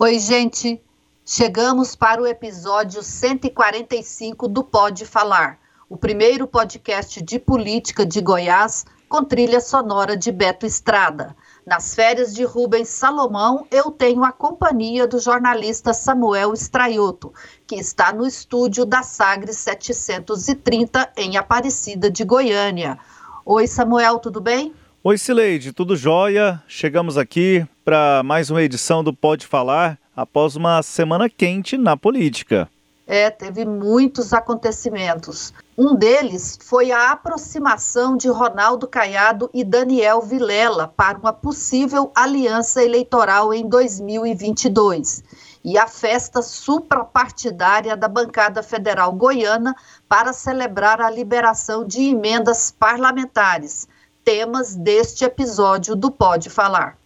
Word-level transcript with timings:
Oi, 0.00 0.20
gente. 0.20 0.80
Chegamos 1.26 1.96
para 1.96 2.22
o 2.22 2.26
episódio 2.26 3.02
145 3.02 4.46
do 4.46 4.62
Pode 4.62 5.04
Falar, 5.04 5.58
o 5.90 5.96
primeiro 5.96 6.46
podcast 6.46 7.20
de 7.20 7.36
política 7.36 8.06
de 8.06 8.20
Goiás 8.20 8.86
com 9.08 9.24
trilha 9.24 9.60
sonora 9.60 10.16
de 10.16 10.30
Beto 10.30 10.64
Estrada. 10.64 11.34
Nas 11.66 11.96
férias 11.96 12.32
de 12.32 12.44
Rubens 12.44 12.88
Salomão, 12.88 13.66
eu 13.72 13.90
tenho 13.90 14.22
a 14.22 14.30
companhia 14.30 15.04
do 15.04 15.18
jornalista 15.18 15.92
Samuel 15.92 16.54
Estraioto, 16.54 17.34
que 17.66 17.74
está 17.74 18.12
no 18.12 18.24
estúdio 18.24 18.84
da 18.84 19.02
Sagres 19.02 19.56
730 19.56 21.10
em 21.16 21.36
Aparecida 21.36 22.08
de 22.08 22.22
Goiânia. 22.22 23.00
Oi, 23.44 23.66
Samuel, 23.66 24.20
tudo 24.20 24.40
bem? 24.40 24.72
Oi, 25.04 25.16
Cileide, 25.16 25.72
tudo 25.72 25.94
jóia? 25.94 26.60
Chegamos 26.66 27.16
aqui 27.16 27.64
para 27.84 28.20
mais 28.24 28.50
uma 28.50 28.60
edição 28.60 29.04
do 29.04 29.14
Pode 29.14 29.46
Falar 29.46 29.96
após 30.14 30.56
uma 30.56 30.82
semana 30.82 31.30
quente 31.30 31.78
na 31.78 31.96
política. 31.96 32.68
É, 33.06 33.30
teve 33.30 33.64
muitos 33.64 34.32
acontecimentos. 34.32 35.54
Um 35.78 35.94
deles 35.94 36.58
foi 36.60 36.90
a 36.90 37.12
aproximação 37.12 38.16
de 38.16 38.28
Ronaldo 38.28 38.88
Caiado 38.88 39.48
e 39.54 39.62
Daniel 39.62 40.20
Vilela 40.20 40.88
para 40.88 41.16
uma 41.16 41.32
possível 41.32 42.10
aliança 42.12 42.82
eleitoral 42.82 43.54
em 43.54 43.68
2022 43.68 45.22
e 45.64 45.78
a 45.78 45.86
festa 45.86 46.42
suprapartidária 46.42 47.96
da 47.96 48.08
bancada 48.08 48.64
federal 48.64 49.12
goiana 49.12 49.76
para 50.08 50.32
celebrar 50.32 51.00
a 51.00 51.08
liberação 51.08 51.86
de 51.86 52.02
emendas 52.02 52.74
parlamentares 52.76 53.86
temas 54.28 54.76
deste 54.76 55.24
episódio 55.24 55.96
do 55.96 56.10
Pode 56.10 56.50
Falar. 56.50 56.98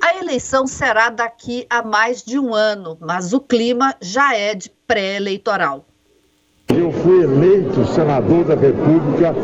A 0.00 0.16
eleição 0.20 0.68
será 0.68 1.10
daqui 1.10 1.66
a 1.68 1.82
mais 1.82 2.22
de 2.22 2.38
um 2.38 2.54
ano, 2.54 2.96
mas 3.00 3.32
o 3.32 3.40
clima 3.40 3.96
já 4.00 4.36
é 4.36 4.54
de 4.54 4.70
pré-eleitoral. 4.86 5.84
Eu 6.68 6.92
fui 6.92 7.24
eleito 7.24 7.49
senador 7.86 8.44
da 8.44 8.54
República 8.54 9.34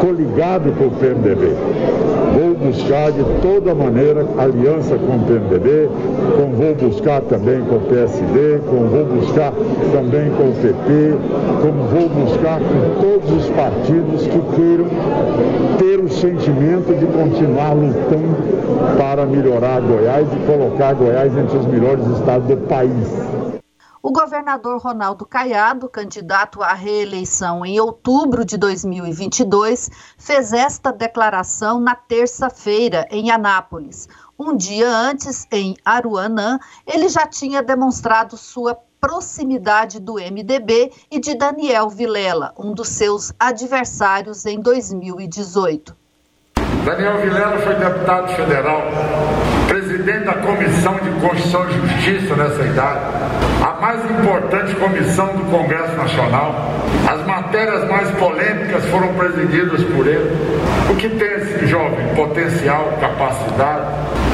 coligado 0.00 0.72
com 0.76 0.86
o 0.86 0.90
PMDB. 0.90 1.54
Vou 2.36 2.54
buscar 2.54 3.10
de 3.12 3.24
toda 3.40 3.74
maneira 3.74 4.26
aliança 4.38 4.96
com 4.96 5.16
o 5.16 5.20
PMDB, 5.26 5.88
como 6.36 6.54
vou 6.54 6.74
buscar 6.74 7.22
também 7.22 7.62
com 7.62 7.76
o 7.76 7.80
PSD, 7.80 8.60
como 8.68 8.86
vou 8.88 9.04
buscar 9.06 9.52
também 9.92 10.30
com 10.30 10.50
o 10.50 10.54
PP, 10.60 11.16
como 11.62 11.82
vou 11.84 12.08
buscar 12.08 12.60
com 12.60 13.00
todos 13.00 13.44
os 13.44 13.50
partidos 13.50 14.26
que 14.26 14.40
queiram 14.54 14.86
ter 15.78 15.98
o 15.98 16.08
sentimento 16.08 16.94
de 16.98 17.06
continuar 17.06 17.72
lutando 17.72 18.36
para 18.98 19.24
melhorar 19.24 19.80
Goiás 19.80 20.26
e 20.32 20.46
colocar 20.46 20.94
Goiás 20.94 21.36
entre 21.36 21.56
os 21.56 21.66
melhores 21.66 22.06
estados 22.06 22.46
do 22.48 22.56
país. 22.68 23.55
O 24.06 24.12
governador 24.12 24.80
Ronaldo 24.80 25.26
Caiado, 25.26 25.88
candidato 25.88 26.62
à 26.62 26.72
reeleição 26.74 27.66
em 27.66 27.80
outubro 27.80 28.44
de 28.44 28.56
2022, 28.56 29.90
fez 30.16 30.52
esta 30.52 30.92
declaração 30.92 31.80
na 31.80 31.96
terça-feira 31.96 33.08
em 33.10 33.32
Anápolis. 33.32 34.08
Um 34.38 34.56
dia 34.56 34.88
antes, 34.88 35.44
em 35.50 35.76
Aruanã, 35.84 36.60
ele 36.86 37.08
já 37.08 37.26
tinha 37.26 37.64
demonstrado 37.64 38.36
sua 38.36 38.78
proximidade 39.00 39.98
do 39.98 40.20
MDB 40.20 40.92
e 41.10 41.18
de 41.18 41.34
Daniel 41.34 41.88
Vilela, 41.88 42.54
um 42.56 42.72
dos 42.72 42.90
seus 42.90 43.32
adversários 43.40 44.46
em 44.46 44.60
2018. 44.60 46.05
Daniel 46.86 47.18
Vilela 47.18 47.58
foi 47.58 47.74
deputado 47.74 48.28
federal, 48.36 48.80
presidente 49.66 50.24
da 50.24 50.34
Comissão 50.34 50.94
de 50.94 51.10
Constituição 51.20 51.66
e 51.68 51.72
Justiça 51.72 52.36
nessa 52.36 52.62
idade, 52.62 53.00
a 53.60 53.80
mais 53.80 54.08
importante 54.08 54.72
comissão 54.76 55.26
do 55.34 55.50
Congresso 55.50 55.96
Nacional. 55.96 56.54
As 57.10 57.26
matérias 57.26 57.88
mais 57.88 58.08
polêmicas 58.12 58.84
foram 58.84 59.12
presididas 59.14 59.82
por 59.82 60.06
ele. 60.06 60.30
O 60.88 60.94
que 60.94 61.08
tem 61.08 61.28
esse 61.28 61.66
jovem? 61.66 62.06
Potencial, 62.14 62.96
capacidade, 63.00 63.86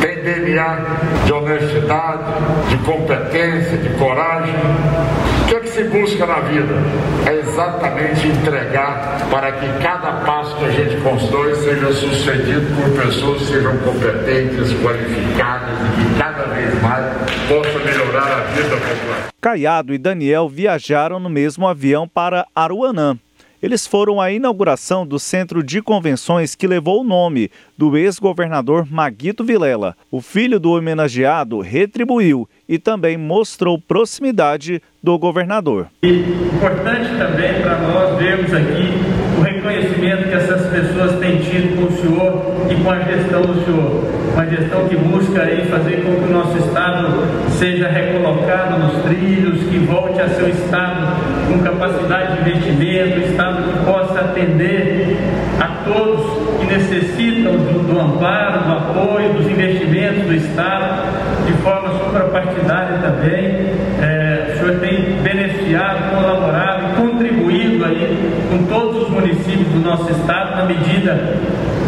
tem 0.03 0.23
DNA 0.23 0.79
de 1.25 1.33
honestidade, 1.33 2.23
de 2.69 2.77
competência, 2.85 3.79
de 3.79 3.89
coragem. 3.99 4.55
Que 5.53 5.57
é 5.57 5.61
que 5.61 5.69
se 5.69 5.85
busca 5.85 6.25
na 6.25 6.41
vida? 6.41 6.73
É 7.27 7.41
exatamente 7.41 8.27
entregar 8.27 9.29
para 9.31 9.53
que 9.53 9.67
cada 9.83 10.25
passo 10.25 10.57
que 10.57 10.65
a 10.65 10.71
gente 10.71 10.99
constrói 11.03 11.55
seja 11.57 11.93
sucedido 11.93 12.75
por 12.75 13.05
pessoas 13.05 13.43
que 13.43 13.49
sejam 13.49 13.77
competentes, 13.81 14.73
qualificadas 14.83 15.79
e 15.79 16.09
que 16.09 16.19
cada 16.19 16.45
vez 16.45 16.81
mais 16.81 17.05
possa 17.49 17.79
melhorar 17.81 18.33
a 18.33 18.45
vida 18.45 18.77
popular. 18.77 19.29
Caiado 19.43 19.93
e 19.93 19.99
Daniel 19.99 20.49
viajaram 20.49 21.21
no 21.21 21.29
mesmo 21.29 21.69
avião 21.69 22.09
para 22.09 22.47
Aruanã. 22.55 23.19
Eles 23.62 23.87
foram 23.87 24.21
à 24.21 24.33
inauguração 24.33 25.07
do 25.07 25.21
centro 25.21 25.62
de 25.62 25.81
convenções 25.81 26.55
que 26.55 26.67
levou 26.67 27.03
o 27.03 27.05
nome 27.05 27.49
do 27.79 27.97
ex-governador 27.97 28.91
Maguito 28.91 29.45
Vilela. 29.45 29.97
O 30.11 30.21
filho 30.21 30.59
do 30.59 30.73
homenageado 30.73 31.61
retribuiu 31.61 32.49
e 32.69 32.77
também 32.77 33.17
mostrou 33.17 33.79
proximidade 33.79 34.83
do 35.03 35.19
governador. 35.19 35.89
E 36.03 36.21
importante 36.63 37.11
também 37.19 37.61
para 37.61 37.79
nós 37.79 38.19
vermos 38.19 38.53
aqui 38.55 38.93
o 39.39 39.43
reconhecimento 39.43 40.29
que 40.29 40.35
essas 40.35 40.67
pessoas 40.69 41.19
têm 41.19 41.39
tido 41.39 41.77
com 41.77 41.93
o 41.93 41.97
senhor 41.97 42.71
e 42.71 42.75
com 42.83 42.91
a 42.91 42.99
gestão 43.01 43.43
do 43.43 43.65
senhor. 43.65 44.05
Uma 44.33 44.47
gestão 44.47 44.89
que 44.89 44.97
busca 44.97 45.43
aí 45.43 45.67
fazer 45.67 46.05
com 46.05 46.15
que 46.15 46.31
o 46.31 46.33
nosso 46.33 46.57
Estado 46.59 47.09
seja 47.59 47.89
recolocado 47.89 48.79
nos 48.79 49.03
trilhos, 49.03 49.62
que 49.69 49.79
volte 49.79 50.21
a 50.21 50.29
ser 50.29 50.45
um 50.45 50.49
Estado 50.49 51.17
com 51.49 51.59
capacidade 51.59 52.43
de 52.43 52.51
investimento, 52.51 53.19
um 53.19 53.23
Estado 53.31 53.62
que 53.62 53.85
possa 53.85 54.21
atender 54.21 55.17
a 55.61 55.67
todos 55.85 56.59
que 56.61 56.67
necessitam 56.67 57.53
do, 57.57 57.87
do 57.87 58.01
amparo, 58.01 58.65
do 58.65 58.73
apoio, 58.73 59.33
dos 59.35 59.47
investimentos 59.47 60.25
do 60.25 60.35
Estado, 60.35 61.03
de 61.47 61.53
forma 61.62 61.99
suprapartidária 61.99 62.99
também. 62.99 63.73
É, 64.01 64.55
o 64.55 64.59
senhor 64.59 64.81
tem 64.81 65.17
beneficiado, 65.72 66.10
colaborado 66.10 66.87
e 66.87 66.97
contribuído 66.97 67.84
aí 67.84 68.19
com 68.50 68.66
todos 68.66 69.05
os 69.05 69.09
municípios 69.09 69.69
do 69.69 69.81
nosso 69.81 70.10
Estado 70.10 70.56
na 70.56 70.65
medida 70.66 71.15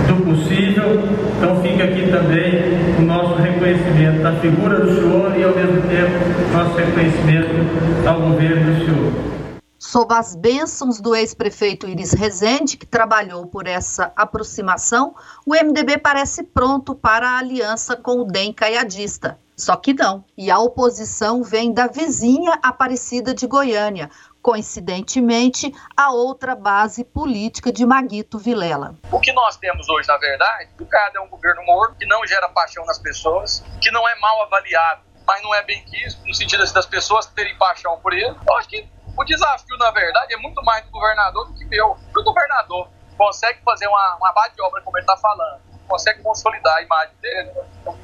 do 0.08 0.24
possível. 0.24 1.02
Então 1.36 1.62
fica 1.62 1.84
aqui 1.84 2.10
também 2.10 2.98
o 2.98 3.02
nosso 3.02 3.34
reconhecimento 3.34 4.22
da 4.22 4.32
figura 4.36 4.80
do 4.80 4.94
senhor 4.94 5.38
e 5.38 5.44
ao 5.44 5.54
mesmo 5.54 5.82
tempo 5.82 6.52
nosso 6.52 6.76
reconhecimento 6.76 8.08
ao 8.08 8.20
governo 8.20 8.74
do 8.74 8.84
senhor. 8.84 9.34
Sob 9.78 10.14
as 10.14 10.34
bênçãos 10.34 10.98
do 10.98 11.14
ex-prefeito 11.14 11.86
Iris 11.86 12.12
Rezende, 12.12 12.78
que 12.78 12.86
trabalhou 12.86 13.46
por 13.46 13.66
essa 13.66 14.10
aproximação, 14.16 15.14
o 15.44 15.52
MDB 15.52 15.98
parece 15.98 16.42
pronto 16.42 16.94
para 16.94 17.28
a 17.28 17.38
aliança 17.38 17.94
com 17.94 18.20
o 18.20 18.24
DEM 18.24 18.52
caiadista. 18.52 19.38
Só 19.56 19.76
que 19.76 19.94
não. 19.94 20.24
E 20.36 20.50
a 20.50 20.58
oposição 20.58 21.42
vem 21.42 21.72
da 21.72 21.86
vizinha 21.86 22.58
Aparecida 22.62 23.32
de 23.32 23.46
Goiânia, 23.46 24.10
coincidentemente, 24.42 25.72
a 25.96 26.12
outra 26.12 26.54
base 26.54 27.04
política 27.04 27.72
de 27.72 27.86
Maguito 27.86 28.38
Vilela. 28.38 28.94
O 29.10 29.20
que 29.20 29.32
nós 29.32 29.56
temos 29.56 29.88
hoje, 29.88 30.08
na 30.08 30.18
verdade, 30.18 30.70
o 30.78 30.84
CAD 30.84 31.16
é 31.16 31.20
um 31.20 31.28
governo 31.28 31.64
morto, 31.64 31.96
que 31.96 32.06
não 32.06 32.26
gera 32.26 32.48
paixão 32.48 32.84
nas 32.84 32.98
pessoas, 32.98 33.64
que 33.80 33.90
não 33.90 34.06
é 34.08 34.18
mal 34.18 34.42
avaliado, 34.42 35.02
mas 35.26 35.42
não 35.42 35.54
é 35.54 35.62
bem 35.62 35.82
quisto, 35.84 36.26
no 36.26 36.34
sentido 36.34 36.64
das 36.72 36.86
pessoas 36.86 37.26
terem 37.26 37.56
paixão 37.56 37.98
por 38.00 38.12
ele. 38.12 38.36
Eu 38.46 38.56
acho 38.56 38.68
que 38.68 38.86
o 39.16 39.24
desafio, 39.24 39.78
na 39.78 39.90
verdade, 39.92 40.34
é 40.34 40.36
muito 40.36 40.62
mais 40.64 40.84
do 40.84 40.90
governador 40.90 41.46
do 41.46 41.54
que 41.54 41.64
meu. 41.64 41.96
O 42.14 42.22
governador 42.22 42.88
consegue 43.16 43.60
fazer 43.64 43.86
uma, 43.86 44.16
uma 44.16 44.34
obra, 44.62 44.82
como 44.82 44.98
ele 44.98 45.04
está 45.04 45.16
falando, 45.16 45.62
consegue 45.84 46.22
consolidar 46.22 46.76
a 46.76 46.82
imagem 46.82 47.14
dele, 47.20 47.50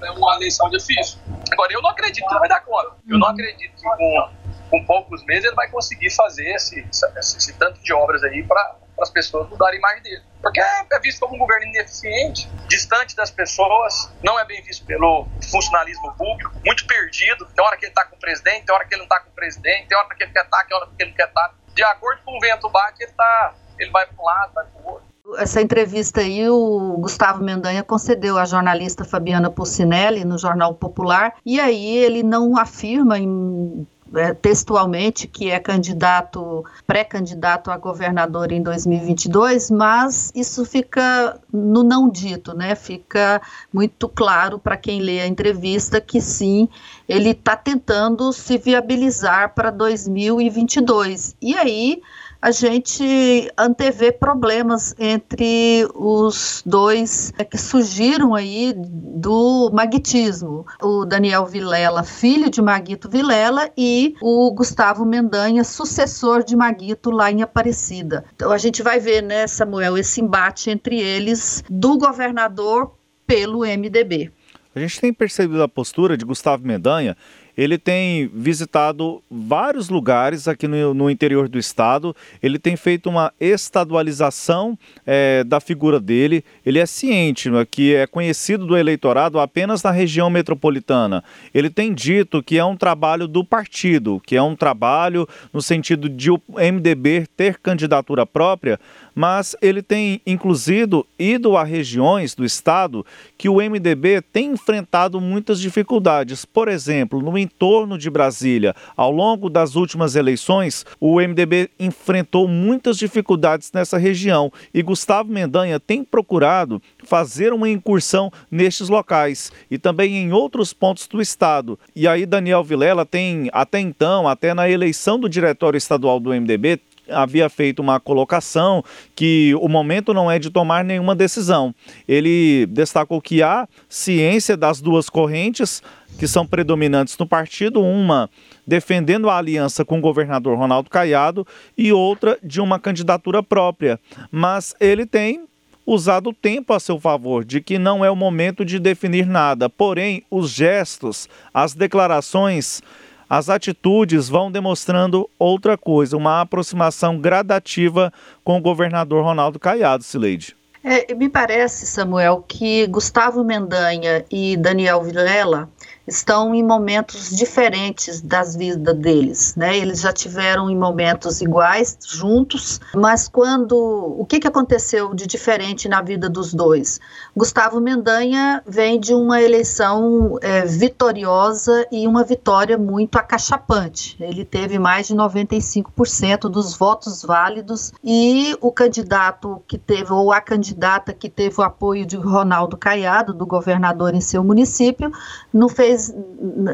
é 0.03 0.11
uma 0.11 0.37
eleição 0.37 0.69
difícil. 0.71 1.19
Agora, 1.51 1.73
eu 1.73 1.83
não 1.83 1.91
acredito 1.91 2.27
que 2.27 2.33
ele 2.33 2.41
vai 2.41 2.49
dar 2.49 2.61
conta. 2.61 2.97
Eu 3.09 3.19
não 3.19 3.29
acredito 3.29 3.75
que 3.75 3.83
com 3.83 4.41
com 4.71 4.85
poucos 4.85 5.25
meses 5.25 5.45
ele 5.45 5.55
vai 5.55 5.69
conseguir 5.69 6.11
fazer 6.11 6.49
esse, 6.55 6.81
esse, 6.89 7.37
esse 7.37 7.53
tanto 7.59 7.83
de 7.83 7.93
obras 7.93 8.23
aí 8.23 8.43
para 8.45 8.77
as 9.01 9.11
pessoas 9.11 9.49
mudarem 9.49 9.77
a 9.77 9.79
imagem 9.79 10.03
dele. 10.03 10.23
Porque 10.41 10.61
é 10.61 10.99
visto 11.01 11.21
como 11.21 11.35
um 11.35 11.39
governo 11.39 11.67
ineficiente, 11.67 12.49
distante 12.69 13.17
das 13.17 13.31
pessoas, 13.31 14.11
não 14.23 14.39
é 14.39 14.45
bem 14.45 14.63
visto 14.63 14.87
pelo 14.87 15.27
funcionalismo 15.51 16.15
público, 16.15 16.55
muito 16.65 16.87
perdido. 16.87 17.47
Tem 17.47 17.65
hora 17.65 17.77
que 17.77 17.87
ele 17.87 17.91
está 17.93 18.05
com 18.05 18.15
o 18.15 18.19
presidente, 18.19 18.65
tem 18.65 18.75
hora 18.75 18.87
que 18.87 18.95
ele 18.95 19.01
não 19.01 19.07
está 19.07 19.21
com 19.21 19.31
o 19.31 19.35
presidente, 19.35 19.89
tem 19.89 19.99
hora 19.99 20.15
que 20.15 20.23
ele 20.23 20.33
quer 20.33 20.45
estar, 20.45 20.59
tá, 20.59 20.65
tem 20.65 20.77
hora 20.77 20.87
que 20.87 21.03
ele 21.03 21.11
não 21.11 21.17
quer 21.17 21.29
estar. 21.29 21.49
Tá. 21.49 21.55
De 21.75 21.83
acordo 21.83 22.23
com 22.23 22.37
o 22.37 22.41
vento 22.41 22.69
bate, 22.71 23.03
ele, 23.03 23.13
tá, 23.13 23.55
ele 23.79 23.91
vai 23.91 24.07
para 24.07 24.23
um 24.23 24.25
lado, 24.25 24.53
vai 24.55 24.67
para 24.67 24.81
o 24.81 24.93
outro. 24.93 25.10
Essa 25.37 25.61
entrevista 25.61 26.21
aí, 26.21 26.49
o 26.49 26.97
Gustavo 26.99 27.43
Mendanha 27.43 27.83
concedeu 27.83 28.39
à 28.39 28.45
jornalista 28.45 29.05
Fabiana 29.05 29.51
Pucinelli 29.51 30.25
no 30.25 30.39
Jornal 30.39 30.75
Popular, 30.75 31.35
e 31.45 31.61
aí 31.61 31.97
ele 31.97 32.23
não 32.23 32.57
afirma 32.57 33.19
em 33.19 33.87
é, 34.15 34.35
textualmente 34.35 35.29
que 35.29 35.51
é 35.51 35.61
candidato, 35.61 36.65
pré-candidato 36.85 37.71
a 37.71 37.77
governador 37.77 38.51
em 38.51 38.61
2022, 38.61 39.71
mas 39.71 40.33
isso 40.35 40.65
fica 40.65 41.39
no 41.53 41.85
não 41.85 42.09
dito, 42.09 42.53
né? 42.53 42.75
Fica 42.75 43.41
muito 43.73 44.09
claro 44.09 44.59
para 44.59 44.77
quem 44.77 45.01
lê 45.01 45.21
a 45.21 45.29
entrevista 45.29 46.01
que 46.01 46.21
sim, 46.21 46.69
ele 47.09 47.31
está 47.31 47.55
tentando 47.55 48.33
se 48.33 48.59
viabilizar 48.59 49.55
para 49.55 49.71
2022. 49.71 51.37
E 51.41 51.55
aí 51.55 52.03
a 52.43 52.51
gente 52.51 53.51
antevê 53.57 54.11
problemas 54.11 54.95
entre 54.99 55.87
os 55.95 56.63
dois 56.65 57.33
é, 57.39 57.45
que 57.45 57.59
surgiram 57.59 58.35
aí 58.35 58.75
do 58.77 59.71
maguitismo. 59.73 60.67
O 60.81 61.05
Daniel 61.05 61.45
Vilela, 61.45 62.03
filho 62.03 62.49
de 62.49 62.63
Maguito 62.63 63.09
Vilela, 63.09 63.71
e 63.77 64.15
o 64.23 64.53
Gustavo 64.53 65.05
Mendanha, 65.05 65.65
sucessor 65.65 66.43
de 66.43 66.57
Maguito 66.57 67.11
lá 67.11 67.31
em 67.31 67.43
Aparecida. 67.43 68.25
Então 68.35 68.51
a 68.51 68.59
gente 68.59 68.83
vai 68.83 68.99
ver, 68.99 69.23
né, 69.23 69.47
Samuel, 69.47 69.99
esse 69.99 70.21
embate 70.21 70.71
entre 70.71 70.99
eles 71.01 71.63
do 71.69 71.99
governador 71.99 72.95
pelo 73.27 73.61
MDB. 73.61 74.33
A 74.75 74.79
gente 74.79 75.01
tem 75.01 75.13
percebido 75.13 75.63
a 75.63 75.69
postura 75.69 76.17
de 76.17 76.25
Gustavo 76.25 76.67
Mendanha 76.67 77.17
ele 77.57 77.79
tem 77.79 78.31
visitado 78.33 79.23
vários 79.31 79.89
lugares 79.89 80.49
aqui 80.49 80.67
no, 80.67 80.95
no 80.95 81.11
interior 81.11 81.49
do 81.49 81.59
estado. 81.59 82.15
Ele 82.43 82.59
tem 82.59 82.77
feito 82.77 83.09
uma 83.09 83.33
estadualização 83.41 84.79
é, 85.07 85.45
da 85.45 85.61
figura 85.61 86.01
dele. 86.01 86.45
Ele 86.65 86.79
é 86.79 86.87
ciente 86.87 87.51
né, 87.51 87.67
que 87.69 87.95
é 87.95 88.07
conhecido 88.07 88.67
do 88.67 88.77
eleitorado 88.77 89.39
apenas 89.39 89.83
na 89.83 89.91
região 89.91 90.31
metropolitana. 90.31 91.23
Ele 91.55 91.71
tem 91.71 91.93
dito 91.93 92.43
que 92.43 92.59
é 92.59 92.65
um 92.65 92.77
trabalho 92.77 93.27
do 93.27 93.45
partido, 93.45 94.21
que 94.25 94.37
é 94.37 94.43
um 94.43 94.57
trabalho 94.57 95.29
no 95.53 95.61
sentido 95.61 96.09
de 96.09 96.31
o 96.31 96.41
MDB 96.57 97.27
ter 97.37 97.59
candidatura 97.59 98.25
própria, 98.27 98.79
mas 99.15 99.57
ele 99.61 99.83
tem, 99.83 100.21
inclusive, 100.27 101.05
ido 101.19 101.57
a 101.57 101.65
regiões 101.65 102.35
do 102.35 102.45
estado 102.45 103.05
que 103.37 103.49
o 103.49 103.57
MDB 103.57 104.23
tem 104.23 104.53
enfrentado 104.53 105.21
muitas 105.21 105.61
dificuldades. 105.61 106.45
Por 106.45 106.69
exemplo, 106.69 107.21
no 107.21 107.37
entorno 107.37 107.99
de 107.99 108.09
Brasília, 108.09 108.75
ao 108.97 109.11
longo 109.11 109.51
das 109.51 109.77
últimas 109.77 110.17
eleições, 110.17 110.85
o 110.99 111.21
MDB 111.21 111.71
enfrentou 111.79 112.47
muitas 112.49 112.97
dificuldades 112.97 113.71
nessa 113.73 113.99
região 113.99 114.53
e 114.73 114.83
Gustavo 114.83 115.33
Mendanha 115.33 115.79
tem 115.79 116.05
procurado 116.05 116.81
fazer 117.05 117.53
uma 117.53 117.69
incursão 117.69 118.33
nestes 118.51 118.89
locais 118.89 119.53
e 119.71 119.79
também 119.79 120.17
em 120.17 120.33
outros 120.33 120.73
pontos 120.73 121.07
do 121.07 121.21
estado. 121.21 121.79
E 121.95 122.07
aí 122.07 122.27
Daniel 122.27 122.65
Vilela 122.65 123.05
tem 123.05 123.49
até 123.53 123.81
então, 123.81 124.29
até 124.29 124.55
na 124.55 124.69
eleição 124.69 125.19
do 125.19 125.29
diretório 125.29 125.79
estadual 125.79 126.21
do 126.21 126.31
MDB, 126.31 126.81
havia 127.11 127.49
feito 127.49 127.81
uma 127.81 127.99
colocação 128.01 128.85
que 129.15 129.55
o 129.61 129.69
momento 129.69 130.15
não 130.15 130.31
é 130.31 130.39
de 130.39 130.51
tomar 130.51 130.85
nenhuma 130.85 131.15
decisão. 131.15 131.75
Ele 132.07 132.67
destacou 132.67 133.21
que 133.21 133.43
há 133.43 133.69
ciência 133.89 134.57
das 134.57 134.81
duas 134.81 135.09
correntes 135.09 135.83
que 136.19 136.29
são 136.29 136.47
predominantes 136.47 137.17
no 137.17 137.27
partido, 137.27 137.83
uma 137.83 138.29
defendendo 138.67 139.31
a 139.31 139.39
aliança 139.39 139.85
com 139.85 139.99
o 139.99 140.03
governador 140.03 140.57
Ronaldo 140.57 140.91
Caiado 140.91 141.47
e 141.77 141.93
outra 141.93 142.39
de 142.43 142.61
uma 142.61 142.79
candidatura 142.79 143.43
própria. 143.43 143.99
Mas 144.31 144.75
ele 144.79 145.07
tem 145.07 145.45
usado 145.87 146.31
o 146.31 146.35
tempo 146.35 146.73
a 146.73 146.79
seu 146.79 147.01
favor, 147.01 147.45
de 147.45 147.61
que 147.61 147.79
não 147.79 148.05
é 148.05 148.11
o 148.11 148.17
momento 148.17 148.65
de 148.65 148.79
definir 148.79 149.27
nada. 149.27 149.69
Porém, 149.69 150.23
os 150.31 150.51
gestos, 150.51 151.29
as 151.53 151.75
declarações 151.75 152.83
as 153.31 153.49
atitudes 153.49 154.29
vão 154.29 154.51
demonstrando 154.51 155.31
outra 155.39 155.79
coisa, 155.79 156.17
uma 156.17 156.41
aproximação 156.41 157.17
gradativa 157.17 158.13
com 158.43 158.59
o 158.59 158.61
governador 158.61 159.23
Ronaldo 159.23 159.61
Caiado, 159.61 160.03
Sileide. 160.03 160.57
É, 160.83 161.15
me 161.15 161.29
parece, 161.29 161.87
Samuel, 161.87 162.45
que 162.49 162.87
Gustavo 162.89 163.45
Mendanha 163.45 164.25
e 164.31 164.57
Daniel 164.57 165.03
Vilela 165.03 165.69
estão 166.11 166.55
em 166.55 166.63
momentos 166.63 167.31
diferentes 167.31 168.21
das 168.21 168.57
vidas 168.57 168.97
deles, 168.97 169.55
né? 169.57 169.77
Eles 169.77 170.01
já 170.01 170.13
tiveram 170.13 170.69
em 170.69 170.77
momentos 170.77 171.41
iguais, 171.41 171.97
juntos, 172.05 172.81
mas 172.95 173.29
quando 173.29 173.77
o 174.19 174.27
que, 174.27 174.41
que 174.41 174.49
aconteceu 174.49 175.15
de 175.15 175.27
diferente 175.27 175.89
na 175.89 176.03
vida 176.03 176.29
dos 176.29 176.53
dois? 176.53 177.01
Gustavo 177.37 177.81
Mendanha 177.81 178.63
vem 178.67 178.99
de 178.99 179.15
uma 179.15 179.41
eleição 179.41 180.39
é, 180.43 180.67
vitoriosa 180.67 181.87
e 181.93 182.07
uma 182.07 182.25
vitória 182.25 182.77
muito 182.77 183.17
acachapante. 183.17 184.17
Ele 184.21 184.45
teve 184.45 184.79
mais 184.79 185.07
de 185.07 185.15
95% 185.15 186.43
dos 186.49 186.75
votos 186.75 187.23
válidos 187.23 187.93
e 188.03 188.57
o 188.61 188.73
candidato 188.73 189.63
que 189.67 189.79
teve 189.79 190.13
ou 190.13 190.33
a 190.33 190.41
candidata 190.41 191.13
que 191.13 191.29
teve 191.29 191.61
o 191.61 191.65
apoio 191.65 192.05
de 192.05 192.17
Ronaldo 192.17 192.77
Caiado, 192.77 193.33
do 193.33 193.47
governador 193.47 194.15
em 194.15 194.21
seu 194.21 194.43
município, 194.43 195.13
não 195.53 195.69
fez 195.69 196.00
fez, 196.01 196.15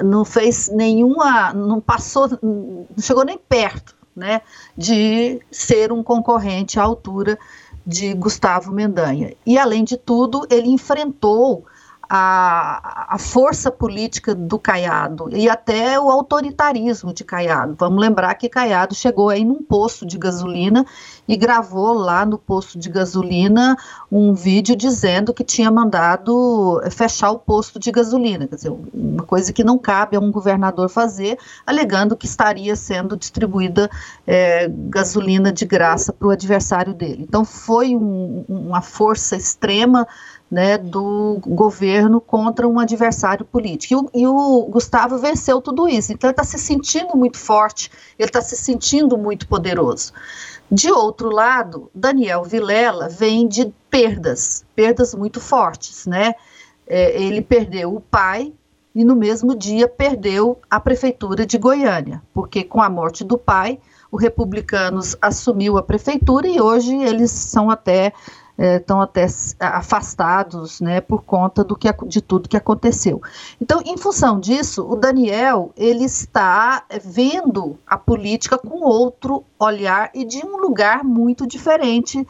não 0.04 0.24
fez 0.24 0.68
nenhuma, 0.68 1.52
não 1.52 1.80
passou, 1.80 2.28
não 2.42 2.86
chegou 2.98 3.24
nem 3.24 3.38
perto, 3.38 3.96
né, 4.14 4.40
de 4.76 5.40
ser 5.50 5.92
um 5.92 6.02
concorrente 6.02 6.78
à 6.78 6.82
altura 6.82 7.38
de 7.86 8.14
Gustavo 8.14 8.72
Mendanha. 8.72 9.34
E 9.44 9.58
além 9.58 9.84
de 9.84 9.96
tudo, 9.96 10.46
ele 10.50 10.68
enfrentou 10.68 11.64
a, 12.08 13.14
a 13.14 13.18
força 13.18 13.70
política 13.70 14.34
do 14.34 14.58
Caiado 14.58 15.28
e 15.32 15.48
até 15.48 15.98
o 15.98 16.10
autoritarismo 16.10 17.12
de 17.12 17.24
Caiado. 17.24 17.74
Vamos 17.78 18.00
lembrar 18.00 18.34
que 18.34 18.48
Caiado 18.48 18.94
chegou 18.94 19.28
aí 19.28 19.44
num 19.44 19.62
posto 19.62 20.06
de 20.06 20.16
gasolina 20.16 20.86
e 21.26 21.36
gravou 21.36 21.92
lá 21.92 22.24
no 22.24 22.38
posto 22.38 22.78
de 22.78 22.88
gasolina 22.88 23.76
um 24.10 24.34
vídeo 24.34 24.76
dizendo 24.76 25.34
que 25.34 25.42
tinha 25.42 25.70
mandado 25.70 26.80
fechar 26.90 27.30
o 27.30 27.38
posto 27.38 27.78
de 27.78 27.90
gasolina, 27.90 28.46
quer 28.46 28.56
dizer, 28.56 28.72
uma 28.94 29.24
coisa 29.24 29.52
que 29.52 29.64
não 29.64 29.76
cabe 29.76 30.16
a 30.16 30.20
um 30.20 30.30
governador 30.30 30.88
fazer, 30.88 31.38
alegando 31.66 32.16
que 32.16 32.26
estaria 32.26 32.76
sendo 32.76 33.16
distribuída 33.16 33.90
é, 34.26 34.68
gasolina 34.68 35.52
de 35.52 35.64
graça 35.64 36.12
para 36.12 36.28
o 36.28 36.30
adversário 36.30 36.94
dele. 36.94 37.24
Então 37.28 37.44
foi 37.44 37.94
um, 37.94 38.44
uma 38.48 38.80
força 38.80 39.36
extrema 39.36 40.06
né, 40.50 40.78
do 40.78 41.38
governo 41.44 42.20
contra 42.20 42.68
um 42.68 42.78
adversário 42.78 43.44
político. 43.44 43.94
E 43.94 43.96
o, 43.96 44.10
e 44.14 44.26
o 44.26 44.66
Gustavo 44.70 45.18
venceu 45.18 45.60
tudo 45.60 45.88
isso, 45.88 46.12
então 46.12 46.28
ele 46.28 46.32
está 46.32 46.44
se 46.44 46.58
sentindo 46.58 47.16
muito 47.16 47.38
forte, 47.38 47.90
ele 48.18 48.28
está 48.28 48.40
se 48.40 48.56
sentindo 48.56 49.18
muito 49.18 49.48
poderoso. 49.48 50.12
De 50.70 50.90
outro 50.90 51.30
lado, 51.30 51.90
Daniel 51.94 52.42
Vilela 52.42 53.08
vem 53.08 53.46
de 53.46 53.72
perdas, 53.88 54.64
perdas 54.74 55.14
muito 55.14 55.40
fortes, 55.40 56.06
né? 56.06 56.34
É, 56.88 57.20
ele 57.20 57.40
perdeu 57.40 57.94
o 57.94 58.00
pai 58.00 58.52
e 58.94 59.04
no 59.04 59.14
mesmo 59.14 59.54
dia 59.54 59.86
perdeu 59.86 60.58
a 60.70 60.80
prefeitura 60.80 61.44
de 61.44 61.58
Goiânia, 61.58 62.22
porque 62.32 62.64
com 62.64 62.80
a 62.80 62.88
morte 62.88 63.22
do 63.22 63.36
pai, 63.36 63.78
o 64.10 64.16
Republicanos 64.16 65.16
assumiu 65.20 65.76
a 65.76 65.82
prefeitura 65.82 66.48
e 66.48 66.60
hoje 66.60 66.96
eles 66.96 67.30
são 67.30 67.70
até 67.70 68.12
estão 68.58 69.00
é, 69.00 69.04
até 69.04 69.26
afastados 69.60 70.80
né, 70.80 71.00
por 71.00 71.22
conta 71.22 71.62
do 71.62 71.76
que, 71.76 71.92
de 72.06 72.20
tudo 72.20 72.48
que 72.48 72.56
aconteceu. 72.56 73.20
Então, 73.60 73.82
em 73.84 73.96
função 73.96 74.40
disso, 74.40 74.86
o 74.88 74.96
Daniel 74.96 75.72
ele 75.76 76.04
está 76.04 76.84
é, 76.88 76.98
vendo 76.98 77.78
a 77.86 77.98
política 77.98 78.56
com 78.56 78.84
outro 78.84 79.44
olhar 79.58 80.10
e 80.14 80.24
de 80.24 80.44
um 80.44 80.56
lugar 80.56 81.04
muito 81.04 81.46
diferente 81.46 82.26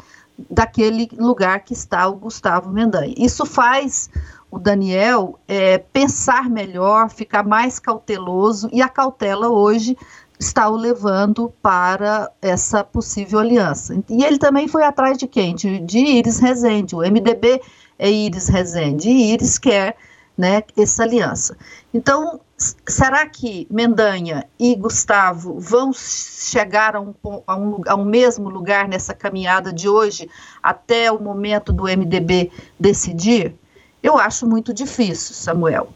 daquele 0.50 1.08
lugar 1.16 1.60
que 1.60 1.72
está 1.72 2.06
o 2.08 2.16
Gustavo 2.16 2.70
Mendanha. 2.70 3.14
Isso 3.16 3.46
faz 3.46 4.10
o 4.50 4.58
Daniel 4.58 5.38
é, 5.48 5.78
pensar 5.78 6.48
melhor, 6.48 7.10
ficar 7.10 7.44
mais 7.44 7.78
cauteloso, 7.78 8.68
e 8.72 8.80
a 8.80 8.88
cautela 8.88 9.48
hoje 9.48 9.96
está 10.38 10.68
o 10.68 10.76
levando 10.76 11.52
para 11.62 12.30
essa 12.40 12.84
possível 12.84 13.38
aliança. 13.38 13.94
E 14.08 14.24
ele 14.24 14.38
também 14.38 14.68
foi 14.68 14.84
atrás 14.84 15.16
de 15.16 15.26
quem? 15.26 15.54
De, 15.54 15.78
de 15.78 15.98
Iris 15.98 16.38
Rezende. 16.38 16.94
O 16.94 17.00
MDB 17.00 17.60
é 17.98 18.10
Iris 18.10 18.48
Rezende. 18.48 19.08
E 19.08 19.32
Iris 19.32 19.58
quer 19.58 19.96
né, 20.36 20.62
essa 20.76 21.02
aliança. 21.02 21.56
Então, 21.92 22.40
será 22.86 23.26
que 23.26 23.66
Mendanha 23.70 24.46
e 24.58 24.74
Gustavo 24.74 25.58
vão 25.58 25.92
chegar 25.92 26.96
a 26.96 27.00
um, 27.00 27.14
a, 27.46 27.56
um, 27.56 27.82
a 27.86 27.94
um, 27.94 28.04
mesmo 28.04 28.48
lugar 28.48 28.86
nessa 28.88 29.14
caminhada 29.14 29.72
de 29.72 29.88
hoje, 29.88 30.28
até 30.62 31.10
o 31.10 31.20
momento 31.20 31.72
do 31.72 31.84
MDB 31.84 32.50
decidir? 32.78 33.54
Eu 34.02 34.18
acho 34.18 34.46
muito 34.46 34.74
difícil, 34.74 35.34
Samuel. 35.34 35.88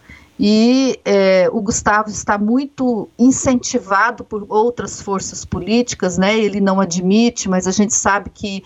E 0.42 0.98
é, 1.04 1.50
o 1.52 1.60
Gustavo 1.60 2.08
está 2.08 2.38
muito 2.38 3.10
incentivado 3.18 4.24
por 4.24 4.46
outras 4.48 5.02
forças 5.02 5.44
políticas, 5.44 6.16
né? 6.16 6.34
Ele 6.34 6.62
não 6.62 6.80
admite, 6.80 7.46
mas 7.46 7.66
a 7.66 7.70
gente 7.70 7.92
sabe 7.92 8.30
que 8.30 8.64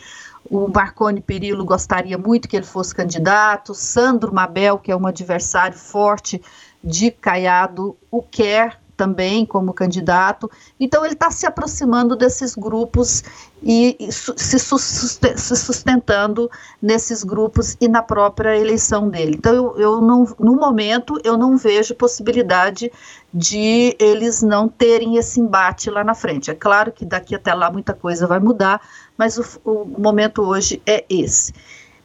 o 0.49 0.69
Marconi 0.69 1.21
Perillo 1.21 1.65
gostaria 1.65 2.17
muito 2.17 2.47
que 2.47 2.57
ele 2.57 2.65
fosse 2.65 2.95
candidato, 2.95 3.75
Sandro 3.75 4.33
Mabel, 4.33 4.79
que 4.79 4.93
é 4.93 4.97
um 4.97 5.05
adversário 5.05 5.77
forte 5.77 6.41
de 6.83 7.11
Caiado, 7.11 7.97
o 8.09 8.23
quer 8.23 8.79
também 8.97 9.45
como 9.45 9.73
candidato. 9.73 10.51
Então, 10.79 11.05
ele 11.05 11.15
está 11.15 11.31
se 11.31 11.47
aproximando 11.47 12.17
desses 12.17 12.55
grupos 12.55 13.23
e, 13.63 13.97
e 13.99 14.13
se, 14.13 14.59
se, 14.59 15.57
sustentando 15.57 16.51
nesses 16.81 17.23
grupos 17.25 17.77
e 17.81 17.89
na 17.89 18.03
própria 18.03 18.57
eleição 18.57 19.09
dele. 19.09 19.35
Então, 19.37 19.55
eu, 19.55 19.79
eu 19.79 20.01
não, 20.01 20.25
no 20.39 20.57
momento, 20.57 21.21
eu 21.25 21.37
não 21.37 21.57
vejo 21.57 21.95
possibilidade 21.95 22.91
de 23.33 23.97
eles 23.99 24.43
não 24.43 24.69
terem 24.69 25.17
esse 25.17 25.41
embate 25.41 25.91
lá 25.91 26.05
na 26.05 26.15
frente. 26.15 26.51
É 26.51 26.55
claro 26.55 26.93
que 26.93 27.05
daqui 27.05 27.35
até 27.35 27.53
lá 27.53 27.71
muita 27.71 27.93
coisa 27.93 28.27
vai 28.27 28.39
mudar, 28.39 28.81
mas 29.17 29.37
o, 29.37 29.61
o 29.65 30.01
momento 30.01 30.43
hoje 30.43 30.81
é 30.87 31.05
esse. 31.09 31.53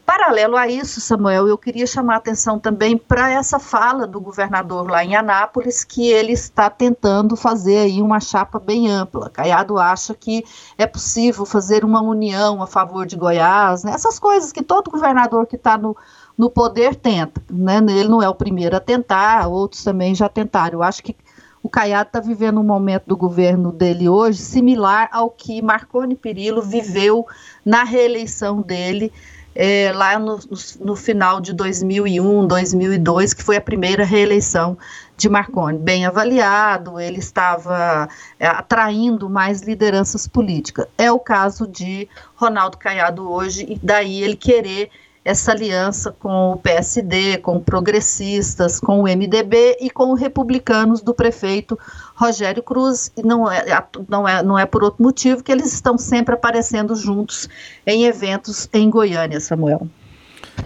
Paralelo 0.09 0.57
a 0.57 0.67
isso, 0.67 0.99
Samuel, 0.99 1.47
eu 1.47 1.55
queria 1.55 1.85
chamar 1.85 2.15
a 2.15 2.17
atenção 2.17 2.57
também 2.57 2.97
para 2.97 3.29
essa 3.29 3.59
fala 3.59 4.07
do 4.07 4.19
governador 4.19 4.89
lá 4.89 5.05
em 5.05 5.15
Anápolis, 5.15 5.83
que 5.83 6.07
ele 6.07 6.31
está 6.31 6.67
tentando 6.67 7.35
fazer 7.35 7.77
aí 7.77 8.01
uma 8.01 8.19
chapa 8.19 8.57
bem 8.57 8.89
ampla. 8.89 9.29
Caiado 9.29 9.77
acha 9.77 10.15
que 10.15 10.43
é 10.79 10.87
possível 10.87 11.45
fazer 11.45 11.85
uma 11.85 12.01
união 12.01 12.59
a 12.63 12.65
favor 12.65 13.05
de 13.05 13.15
Goiás, 13.15 13.83
né? 13.83 13.91
essas 13.91 14.17
coisas 14.17 14.51
que 14.51 14.63
todo 14.63 14.89
governador 14.89 15.45
que 15.45 15.55
está 15.55 15.77
no, 15.77 15.95
no 16.35 16.49
poder 16.49 16.95
tenta. 16.95 17.39
Né? 17.47 17.77
Ele 17.77 18.09
não 18.09 18.23
é 18.23 18.27
o 18.27 18.33
primeiro 18.33 18.75
a 18.75 18.79
tentar, 18.79 19.47
outros 19.47 19.83
também 19.83 20.15
já 20.15 20.27
tentaram. 20.27 20.79
Eu 20.79 20.83
acho 20.83 21.03
que 21.03 21.15
o 21.61 21.69
Caiado 21.69 22.07
está 22.07 22.19
vivendo 22.19 22.59
um 22.59 22.63
momento 22.63 23.03
do 23.05 23.15
governo 23.15 23.71
dele 23.71 24.09
hoje 24.09 24.39
similar 24.39 25.07
ao 25.11 25.29
que 25.29 25.61
Marconi 25.61 26.15
Perillo 26.15 26.63
viveu 26.63 27.27
na 27.63 27.83
reeleição 27.83 28.59
dele 28.59 29.13
é, 29.61 29.91
lá 29.91 30.17
no, 30.17 30.39
no, 30.79 30.95
final 30.95 31.41
de 31.41 31.51
2001, 31.51 32.47
2002, 32.47 33.33
que 33.33 33.43
foi 33.43 33.57
a 33.57 33.61
primeira 33.61 34.05
reeleição 34.05 34.77
de 35.17 35.27
Marconi. 35.27 35.77
Bem 35.77 36.05
avaliado, 36.05 36.97
ele 36.97 37.19
estava 37.19 38.07
é, 38.39 38.47
atraindo 38.47 39.29
mais 39.29 39.61
lideranças 39.61 40.25
políticas. 40.29 40.87
É 40.97 41.11
o 41.11 41.19
caso 41.19 41.67
de 41.67 42.07
Ronaldo 42.37 42.77
Caiado 42.77 43.29
hoje, 43.29 43.65
e 43.67 43.77
daí 43.83 44.23
ele 44.23 44.37
querer 44.37 44.89
essa 45.25 45.51
aliança 45.51 46.15
com 46.17 46.53
o 46.53 46.57
PSD, 46.57 47.39
com 47.39 47.59
progressistas, 47.59 48.79
com 48.79 49.01
o 49.01 49.03
MDB 49.03 49.77
e 49.81 49.89
com 49.89 50.13
os 50.13 50.19
republicanos 50.21 51.01
do 51.01 51.13
prefeito 51.13 51.77
Rogério 52.19 52.61
Cruz. 52.61 53.11
E 53.15 53.23
não 53.23 53.49
é, 53.49 53.63
não, 54.07 54.27
é, 54.27 54.43
não 54.43 54.59
é 54.59 54.65
por 54.65 54.83
outro 54.83 55.01
motivo 55.01 55.41
que 55.41 55.51
eles 55.51 55.73
estão 55.73 55.97
sempre 55.97 56.35
aparecendo 56.35 56.93
juntos 56.95 57.47
em 57.87 58.03
eventos 58.03 58.67
em 58.73 58.89
Goiânia, 58.89 59.39
Samuel. 59.39 59.87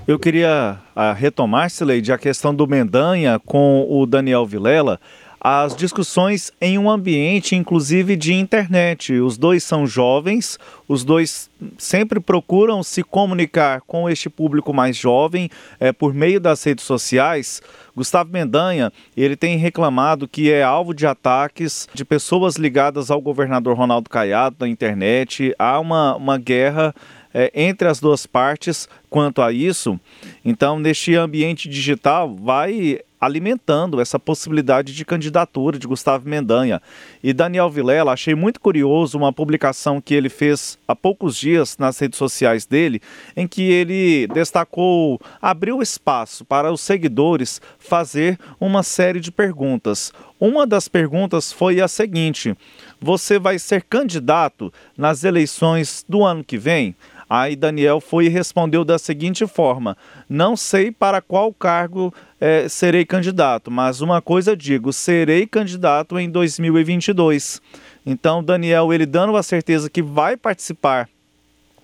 Eu 0.08 0.18
queria 0.18 0.80
uh, 0.96 1.14
retomar, 1.16 1.70
Sileide, 1.70 2.12
a 2.12 2.18
questão 2.18 2.54
do 2.54 2.68
Mendanha 2.68 3.40
com 3.46 3.86
o 3.88 4.08
Daniel 4.08 4.46
Vilela 4.46 5.00
as 5.44 5.76
discussões 5.76 6.54
em 6.62 6.78
um 6.78 6.90
ambiente, 6.90 7.54
inclusive 7.54 8.16
de 8.16 8.34
internet. 8.34 9.20
Os 9.20 9.38
dois 9.38 9.62
são 9.62 9.86
jovens, 9.86 10.58
os 10.88 11.04
dois 11.04 11.50
sempre 11.78 12.22
procuram 12.22 12.82
se 12.82 13.04
comunicar 13.04 13.82
com 13.82 14.10
este 14.10 14.30
público 14.30 14.74
mais 14.74 14.96
jovem 14.96 15.50
é, 15.82 15.92
por 15.92 16.14
meio 16.14 16.40
das 16.40 16.64
redes 16.64 16.86
sociais. 16.86 17.62
Gustavo 17.96 18.32
Mendanha, 18.32 18.92
ele 19.16 19.36
tem 19.36 19.58
reclamado 19.58 20.28
que 20.28 20.52
é 20.52 20.64
alvo 20.64 20.94
de 20.94 21.06
ataques 21.06 21.88
de 21.94 22.04
pessoas 22.04 22.56
ligadas 22.56 23.12
ao 23.12 23.22
governador 23.22 23.78
Ronaldo 23.78 24.10
Caiado 24.10 24.58
na 24.60 24.68
internet. 24.68 25.54
Há 25.60 25.80
uma, 25.80 26.16
uma 26.16 26.38
guerra 26.38 26.94
é, 27.34 27.52
entre 27.54 27.88
as 27.88 28.00
duas 28.00 28.26
partes 28.26 28.88
quanto 29.10 29.42
a 29.42 29.52
isso. 29.52 30.00
Então, 30.44 30.80
neste 30.80 31.16
ambiente 31.16 31.68
digital, 31.68 32.36
vai 32.36 33.00
alimentando 33.26 34.02
essa 34.02 34.20
possibilidade 34.20 34.94
de 34.94 35.06
candidatura 35.06 35.80
de 35.80 35.88
Gustavo 35.88 36.28
Mendanha. 36.28 36.82
E 37.24 37.34
Daniel 37.34 37.70
Vilela, 37.70 38.14
achei 38.14 38.36
muito 38.36 38.60
curioso 38.60 39.18
uma 39.18 39.32
publicação 39.32 40.02
que 40.02 40.14
ele 40.14 40.30
fez 40.30 40.78
há 40.88 40.96
poucos 40.96 41.38
dias 41.38 41.78
nas 41.78 41.98
redes 42.00 42.18
sociais 42.18 42.66
dele, 42.66 43.02
em 43.36 43.48
que 43.48 43.62
ele 43.62 44.28
destacou, 44.28 45.20
abriu 45.42 45.82
espaço 45.82 46.44
para 46.46 46.72
os 46.72 46.82
seguidores 46.82 47.62
fazer 47.80 48.38
uma 48.60 48.84
série 48.84 49.20
de 49.20 49.32
perguntas. 49.32 50.12
Uma 50.40 50.68
das 50.68 50.90
perguntas 50.90 51.54
foi 51.54 51.80
a 51.80 51.88
seguinte: 51.88 52.54
Você 53.00 53.40
vai 53.40 53.58
ser 53.58 53.84
candidato 53.84 54.74
nas 54.98 55.24
eleições 55.24 56.04
do 56.08 56.24
ano 56.24 56.44
que 56.44 56.58
vem? 56.58 56.96
Aí 57.36 57.56
Daniel 57.56 58.00
foi 58.00 58.28
e 58.28 58.30
respondeu 58.30 58.86
da 58.86 59.00
seguinte 59.00 59.48
forma: 59.48 59.98
Não 60.30 60.56
sei 60.56 60.92
para 60.92 61.20
qual 61.20 61.52
cargo 61.52 62.14
é, 62.40 62.70
serei 62.70 63.06
candidato, 63.06 63.72
mas 63.72 64.02
uma 64.02 64.22
coisa 64.22 64.56
digo: 64.56 64.94
serei 64.94 65.48
candidato 65.48 66.20
em 66.20 66.30
2022. 66.30 67.60
Então, 68.06 68.44
Daniel, 68.44 68.94
ele 68.94 69.08
dando 69.08 69.36
a 69.36 69.42
certeza 69.42 69.90
que 69.90 70.00
vai 70.00 70.38
participar 70.38 71.10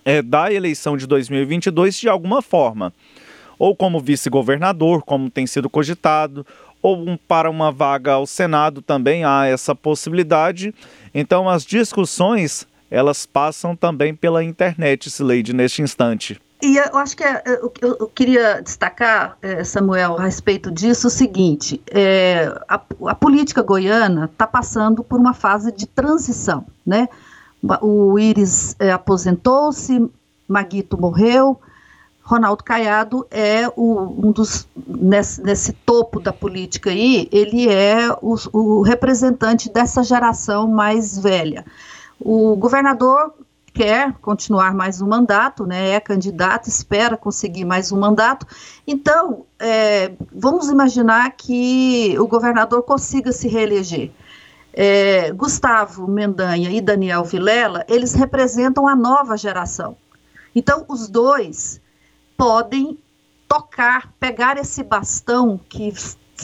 é, 0.06 0.22
da 0.22 0.54
eleição 0.54 0.96
de 0.96 1.08
2022 1.08 2.00
de 2.00 2.08
alguma 2.08 2.44
forma, 2.44 2.94
ou 3.58 3.76
como 3.76 4.00
vice-governador, 4.00 5.02
como 5.02 5.32
tem 5.32 5.48
sido 5.48 5.68
cogitado, 5.68 6.46
ou 6.80 6.96
um, 6.96 7.18
para 7.18 7.50
uma 7.50 7.72
vaga 7.72 8.12
ao 8.12 8.28
Senado 8.28 8.84
também 8.84 9.24
há 9.24 9.48
essa 9.48 9.74
possibilidade. 9.74 10.76
Então, 11.12 11.50
as 11.50 11.66
discussões 11.66 12.68
elas 12.90 13.26
passam 13.26 13.76
também 13.76 14.16
pela 14.16 14.44
internet, 14.44 15.10
Sileide, 15.10 15.54
neste 15.54 15.82
instante. 15.82 16.40
E 16.62 16.76
eu 16.76 16.98
acho 16.98 17.16
que 17.16 17.24
é, 17.24 17.42
é 17.46 17.60
eu, 17.82 18.12
queria 18.14 18.62
destacar, 18.62 19.38
é, 19.42 19.64
Samuel, 19.64 20.18
a 20.18 20.24
respeito 20.24 20.70
disso, 20.70 21.08
o 21.08 21.10
seguinte: 21.10 21.82
é, 21.90 22.54
a, 22.68 22.82
a, 23.08 23.16
política 23.16 23.62
goiana 23.62 24.26
está 24.26 24.46
passando 24.46 25.02
por 25.02 25.20
uma 25.20 25.34
fase 25.34 25.72
de 25.72 25.88
transição. 25.88 26.66
Né? 26.86 27.08
O 27.82 28.20
Íris 28.20 28.76
é, 28.78 28.92
aposentou-se, 28.92 30.10
Maguito 30.48 31.00
morreu, 31.00 31.60
Ronaldo 32.30 32.64
Caiado 32.64 33.26
é 33.32 33.68
o, 33.76 34.28
um 34.28 34.32
dos, 34.32 34.68
nesse, 34.86 35.42
nesse, 35.42 35.74
topo 35.74 36.20
da 36.20 36.32
política 36.32 36.92
aí, 36.92 37.28
ele 37.32 37.68
é 37.68 38.12
o, 38.22 38.36
o 38.54 38.82
representante 38.82 39.68
dessa 39.72 40.04
geração 40.04 40.68
mais 40.68 41.18
velha. 41.18 41.66
O 42.20 42.56
governador 42.56 43.34
quer 43.74 44.14
continuar 44.22 44.74
mais 44.74 45.02
um 45.02 45.08
mandato, 45.08 45.66
né, 45.66 45.92
é 45.92 46.00
candidato, 46.00 46.68
espera 46.68 47.16
conseguir 47.16 47.64
mais 47.64 47.92
um 47.92 48.00
mandato. 48.00 48.46
Então, 48.86 49.46
é, 49.58 50.12
vamos 50.34 50.70
imaginar 50.70 51.32
que 51.32 52.16
o 52.20 52.28
governador 52.28 52.84
consiga 52.84 53.32
se 53.32 53.48
reeleger. 53.48 54.12
É, 54.74 55.32
Gustavo 55.32 56.08
Mendanha 56.08 56.72
e 56.72 56.82
Daniel 56.82 57.24
Vilela, 57.24 57.86
eles 57.88 58.14
representam 58.14 58.88
a 58.88 58.96
nova 58.96 59.38
geração. 59.38 59.96
Então, 60.54 60.86
os 60.88 61.08
dois 61.08 61.82
podem 62.36 62.98
tocar, 63.48 64.14
pegar 64.20 64.58
esse 64.58 64.84
bastão 64.84 65.60
que 65.70 65.94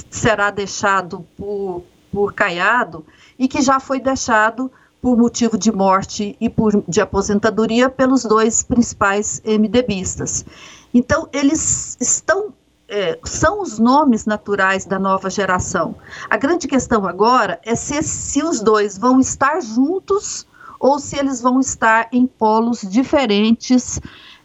será 0.09 0.51
deixado 0.51 1.25
por, 1.37 1.83
por 2.11 2.33
Caiado 2.33 3.05
e 3.37 3.47
que 3.47 3.61
já 3.61 3.79
foi 3.79 3.99
deixado 3.99 4.71
por 5.05 5.15
motivo 5.15 5.55
de 5.55 5.71
morte 5.71 6.35
e 6.41 6.49
por 6.49 6.83
de 6.87 6.99
aposentadoria 6.99 7.91
pelos 7.91 8.23
dois 8.23 8.63
principais 8.63 9.39
MDBistas. 9.45 10.43
Então, 10.91 11.29
eles 11.31 11.95
estão 12.01 12.51
é, 12.89 13.19
são 13.23 13.61
os 13.61 13.77
nomes 13.77 14.25
naturais 14.25 14.83
da 14.83 14.97
nova 14.97 15.29
geração. 15.29 15.93
A 16.27 16.37
grande 16.37 16.67
questão 16.67 17.05
agora 17.05 17.59
é 17.63 17.75
se, 17.75 18.01
se 18.01 18.43
os 18.43 18.61
dois 18.61 18.97
vão 18.97 19.19
estar 19.19 19.61
juntos 19.61 20.47
ou 20.79 20.97
se 20.97 21.19
eles 21.19 21.39
vão 21.39 21.59
estar 21.59 22.07
em 22.11 22.25
polos 22.25 22.81
diferentes 22.81 23.99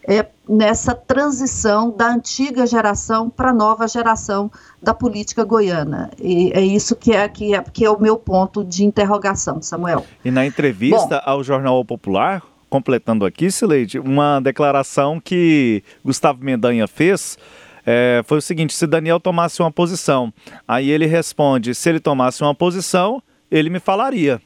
é, 0.06 0.26
nessa 0.48 0.94
transição 0.94 1.90
da 1.90 2.08
antiga 2.08 2.66
geração 2.66 3.28
para 3.28 3.50
a 3.50 3.54
nova 3.54 3.86
geração 3.86 4.50
da 4.82 4.94
política 4.94 5.44
goiana. 5.44 6.10
E 6.18 6.50
é 6.54 6.60
isso 6.60 6.96
que 6.96 7.12
é, 7.12 7.28
que, 7.28 7.54
é, 7.54 7.62
que 7.62 7.84
é 7.84 7.90
o 7.90 8.00
meu 8.00 8.16
ponto 8.16 8.64
de 8.64 8.84
interrogação, 8.84 9.60
Samuel. 9.62 10.04
E 10.24 10.30
na 10.30 10.46
entrevista 10.46 11.22
Bom, 11.24 11.30
ao 11.30 11.44
Jornal 11.44 11.84
Popular, 11.84 12.42
completando 12.68 13.24
aqui, 13.24 13.50
Sileide, 13.50 13.98
uma 13.98 14.40
declaração 14.40 15.20
que 15.20 15.82
Gustavo 16.04 16.42
Mendanha 16.42 16.86
fez 16.88 17.36
é, 17.84 18.22
foi 18.24 18.38
o 18.38 18.42
seguinte: 18.42 18.74
se 18.74 18.86
Daniel 18.86 19.18
tomasse 19.18 19.60
uma 19.60 19.70
posição, 19.70 20.32
aí 20.66 20.90
ele 20.90 21.06
responde: 21.06 21.74
se 21.74 21.88
ele 21.88 22.00
tomasse 22.00 22.42
uma 22.42 22.54
posição, 22.54 23.22
ele 23.50 23.70
me 23.70 23.80
falaria. 23.80 24.40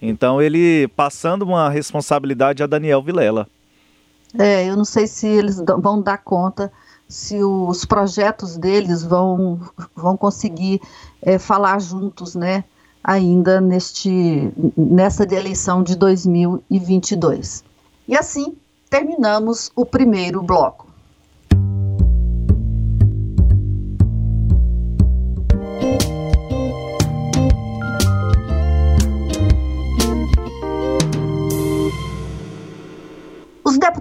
Então 0.00 0.40
ele 0.40 0.88
passando 0.96 1.42
uma 1.42 1.68
responsabilidade 1.68 2.62
a 2.62 2.66
Daniel 2.66 3.02
Vilela. 3.02 3.46
É, 4.38 4.66
eu 4.66 4.76
não 4.76 4.84
sei 4.84 5.06
se 5.06 5.26
eles 5.26 5.60
vão 5.60 6.00
dar 6.00 6.18
conta, 6.18 6.72
se 7.08 7.42
os 7.42 7.84
projetos 7.84 8.56
deles 8.56 9.02
vão, 9.02 9.60
vão 9.94 10.16
conseguir 10.16 10.80
é, 11.20 11.38
falar 11.38 11.80
juntos, 11.80 12.34
né? 12.34 12.64
Ainda 13.02 13.60
neste, 13.60 14.52
nessa 14.76 15.24
eleição 15.24 15.82
de 15.82 15.96
2022. 15.96 17.64
E 18.06 18.16
assim 18.16 18.56
terminamos 18.88 19.70
o 19.74 19.84
primeiro 19.84 20.42
bloco. 20.42 20.89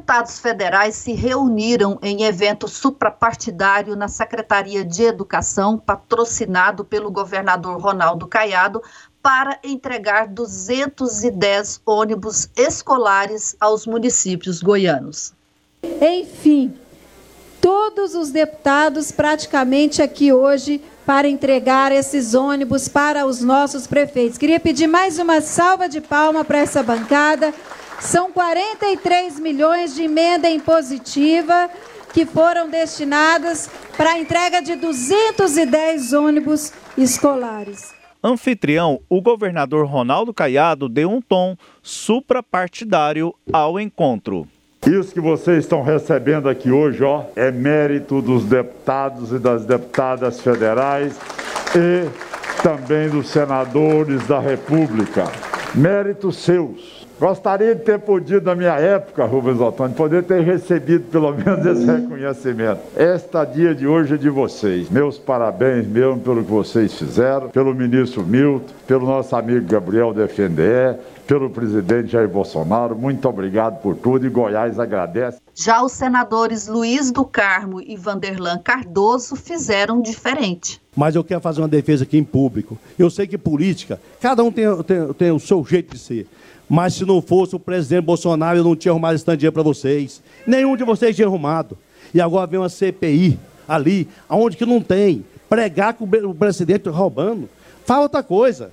Deputados 0.10 0.40
federais 0.40 0.96
se 0.96 1.14
reuniram 1.14 2.00
em 2.02 2.24
evento 2.24 2.68
suprapartidário 2.68 3.96
na 3.96 4.08
Secretaria 4.08 4.84
de 4.84 5.04
Educação, 5.04 5.78
patrocinado 5.78 6.84
pelo 6.84 7.12
governador 7.12 7.80
Ronaldo 7.80 8.26
Caiado, 8.26 8.82
para 9.22 9.60
entregar 9.64 10.28
210 10.28 11.82
ônibus 11.86 12.50
escolares 12.58 13.56
aos 13.60 13.86
municípios 13.86 14.64
goianos. 14.64 15.32
Enfim, 16.02 16.74
todos 17.62 18.16
os 18.16 18.32
deputados 18.32 19.12
praticamente 19.12 20.02
aqui 20.02 20.34
hoje 20.34 20.82
para 21.06 21.28
entregar 21.28 21.92
esses 21.92 22.34
ônibus 22.34 22.88
para 22.88 23.28
os 23.28 23.42
nossos 23.42 23.86
prefeitos. 23.86 24.40
Queria 24.40 24.60
pedir 24.60 24.88
mais 24.88 25.20
uma 25.20 25.40
salva 25.40 25.88
de 25.88 26.02
palma 26.02 26.44
para 26.44 26.58
essa 26.58 26.82
bancada. 26.82 27.54
São 28.00 28.32
43 28.32 29.40
milhões 29.40 29.94
de 29.94 30.04
emenda 30.04 30.50
impositiva 30.50 31.70
que 32.14 32.26
foram 32.26 32.70
destinadas 32.70 33.70
para 33.96 34.12
a 34.12 34.20
entrega 34.20 34.62
de 34.62 34.76
210 34.76 36.14
ônibus 36.14 36.74
escolares. 36.98 37.94
Anfitrião, 38.24 39.00
o 39.08 39.22
governador 39.22 39.86
Ronaldo 39.86 40.34
Caiado 40.34 40.90
deu 40.90 41.10
um 41.10 41.22
tom 41.22 41.56
suprapartidário 41.82 43.34
ao 43.52 43.80
encontro. 43.80 44.48
Isso 44.86 45.14
que 45.14 45.22
vocês 45.22 45.60
estão 45.60 45.82
recebendo 45.82 46.50
aqui 46.50 46.72
hoje, 46.72 47.04
ó, 47.04 47.26
é 47.36 47.52
mérito 47.52 48.22
dos 48.22 48.46
deputados 48.46 49.32
e 49.32 49.40
das 49.40 49.66
deputadas 49.66 50.40
federais 50.40 51.18
e 51.76 52.10
também 52.64 53.10
dos 53.10 53.30
senadores 53.30 54.26
da 54.26 54.40
República. 54.40 55.26
Méritos 55.76 56.38
seus 56.38 56.99
Gostaria 57.20 57.76
de 57.76 57.82
ter 57.82 58.00
podido, 58.00 58.46
na 58.46 58.56
minha 58.56 58.76
época, 58.76 59.26
Rubens 59.26 59.60
Ottoni, 59.60 59.94
poder 59.94 60.24
ter 60.24 60.42
recebido 60.42 61.04
pelo 61.12 61.34
menos 61.34 61.66
esse 61.66 61.86
reconhecimento. 61.86 62.80
Esta 62.96 63.44
dia 63.44 63.76
de 63.76 63.86
hoje 63.86 64.14
é 64.14 64.18
de 64.18 64.30
vocês. 64.30 64.90
Meus 64.90 65.18
parabéns 65.18 65.86
mesmo 65.86 66.22
pelo 66.22 66.46
que 66.46 66.50
vocês 66.50 66.94
fizeram, 66.94 67.50
pelo 67.50 67.76
ministro 67.76 68.24
Milton, 68.24 68.74
pelo 68.88 69.06
nosso 69.06 69.36
amigo 69.36 69.66
Gabriel 69.68 70.14
da 70.14 70.30
FNDE, 70.30 70.98
pelo 71.28 71.50
presidente 71.50 72.08
Jair 72.08 72.30
Bolsonaro. 72.30 72.96
Muito 72.96 73.28
obrigado 73.28 73.82
por 73.82 73.98
tudo 73.98 74.26
e 74.26 74.30
Goiás 74.30 74.80
agradece. 74.80 75.40
Já 75.54 75.84
os 75.84 75.92
senadores 75.92 76.70
Luiz 76.70 77.12
do 77.12 77.26
Carmo 77.26 77.82
e 77.82 77.98
Vanderlan 77.98 78.60
Cardoso 78.60 79.36
fizeram 79.36 80.02
diferente. 80.02 80.82
Mas 80.96 81.16
eu 81.16 81.24
quero 81.24 81.42
fazer 81.42 81.60
uma 81.60 81.68
defesa 81.68 82.06
aqui 82.06 82.18
em 82.18 82.24
público. 82.24 82.78
Eu 82.98 83.10
sei 83.10 83.28
que 83.28 83.38
política, 83.38 84.00
cada 84.22 84.42
um 84.42 84.50
tem, 84.50 84.66
tem, 84.84 85.14
tem 85.14 85.32
o 85.32 85.40
seu 85.40 85.66
jeito 85.66 85.96
de 85.96 86.00
ser. 86.00 86.26
Mas 86.70 86.94
se 86.94 87.04
não 87.04 87.20
fosse 87.20 87.56
o 87.56 87.60
presidente 87.60 88.04
Bolsonaro, 88.04 88.60
eu 88.60 88.64
não 88.64 88.76
tinha 88.76 88.92
arrumado 88.92 89.16
esse 89.16 89.52
para 89.52 89.64
vocês. 89.64 90.22
Nenhum 90.46 90.78
de 90.78 90.84
vocês 90.84 91.16
tinha 91.16 91.28
arrumado. 91.28 91.76
E 92.14 92.22
agora 92.22 92.46
vem 92.46 92.60
uma 92.60 92.70
CPI 92.70 93.40
ali, 93.68 94.08
aonde 94.30 94.56
que 94.56 94.66
não 94.68 94.80
tem. 94.80 95.26
Pregar 95.50 95.96
com 95.96 96.06
o 96.06 96.36
presidente 96.36 96.88
roubando. 96.88 97.50
Fala 97.86 98.04
outra 98.04 98.22
coisa. 98.22 98.72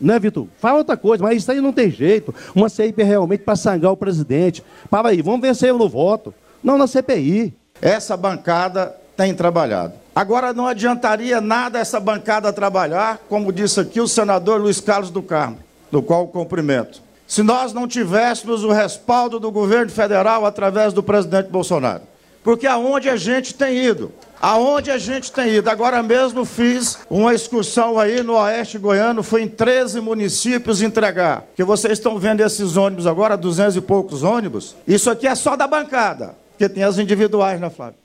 Né, 0.00 0.18
Vitor? 0.20 0.46
Fala 0.58 0.78
outra 0.78 0.96
coisa, 0.96 1.22
mas 1.22 1.38
isso 1.38 1.50
aí 1.50 1.60
não 1.60 1.72
tem 1.72 1.90
jeito. 1.90 2.32
Uma 2.54 2.68
CPI 2.68 3.02
realmente 3.02 3.40
para 3.40 3.56
sangrar 3.56 3.90
o 3.90 3.96
presidente. 3.96 4.62
Para 4.88 5.08
aí, 5.08 5.20
vamos 5.20 5.40
vencer 5.40 5.74
no 5.74 5.88
voto. 5.88 6.32
Não 6.62 6.78
na 6.78 6.86
CPI. 6.86 7.52
Essa 7.80 8.16
bancada 8.16 8.94
tem 9.16 9.34
trabalhado. 9.34 9.94
Agora 10.14 10.52
não 10.52 10.66
adiantaria 10.66 11.40
nada 11.40 11.80
essa 11.80 11.98
bancada 11.98 12.52
trabalhar, 12.52 13.18
como 13.28 13.52
disse 13.52 13.80
aqui 13.80 14.00
o 14.00 14.06
senador 14.06 14.60
Luiz 14.60 14.80
Carlos 14.80 15.10
do 15.10 15.22
Carmo, 15.22 15.58
do 15.90 16.02
qual 16.02 16.28
cumprimento 16.28 17.02
se 17.32 17.42
nós 17.42 17.72
não 17.72 17.88
tivéssemos 17.88 18.62
o 18.62 18.70
respaldo 18.70 19.40
do 19.40 19.50
governo 19.50 19.90
federal 19.90 20.44
através 20.44 20.92
do 20.92 21.02
presidente 21.02 21.48
Bolsonaro. 21.48 22.02
Porque 22.44 22.66
aonde 22.66 23.08
a 23.08 23.16
gente 23.16 23.54
tem 23.54 23.74
ido, 23.86 24.12
aonde 24.38 24.90
a 24.90 24.98
gente 24.98 25.32
tem 25.32 25.48
ido, 25.54 25.70
agora 25.70 26.02
mesmo 26.02 26.44
fiz 26.44 26.98
uma 27.08 27.32
excursão 27.32 27.98
aí 27.98 28.22
no 28.22 28.34
oeste 28.34 28.76
goiano, 28.76 29.22
fui 29.22 29.40
em 29.40 29.48
13 29.48 29.98
municípios 30.02 30.82
entregar, 30.82 31.46
que 31.56 31.64
vocês 31.64 31.94
estão 31.94 32.18
vendo 32.18 32.42
esses 32.42 32.76
ônibus 32.76 33.06
agora, 33.06 33.34
200 33.34 33.76
e 33.76 33.80
poucos 33.80 34.22
ônibus, 34.22 34.76
isso 34.86 35.10
aqui 35.10 35.26
é 35.26 35.34
só 35.34 35.56
da 35.56 35.66
bancada, 35.66 36.36
porque 36.50 36.68
tem 36.68 36.84
as 36.84 36.98
individuais, 36.98 37.58
né 37.58 37.70
Flávio? 37.70 37.96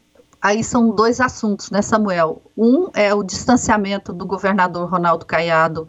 Aí 0.42 0.64
são 0.64 0.90
dois 0.90 1.20
assuntos, 1.20 1.70
né, 1.70 1.82
Samuel? 1.82 2.42
Um 2.58 2.88
é 2.94 3.14
o 3.14 3.24
distanciamento 3.24 4.14
do 4.14 4.26
governador 4.26 4.90
Ronaldo 4.90 5.26
Caiado 5.26 5.86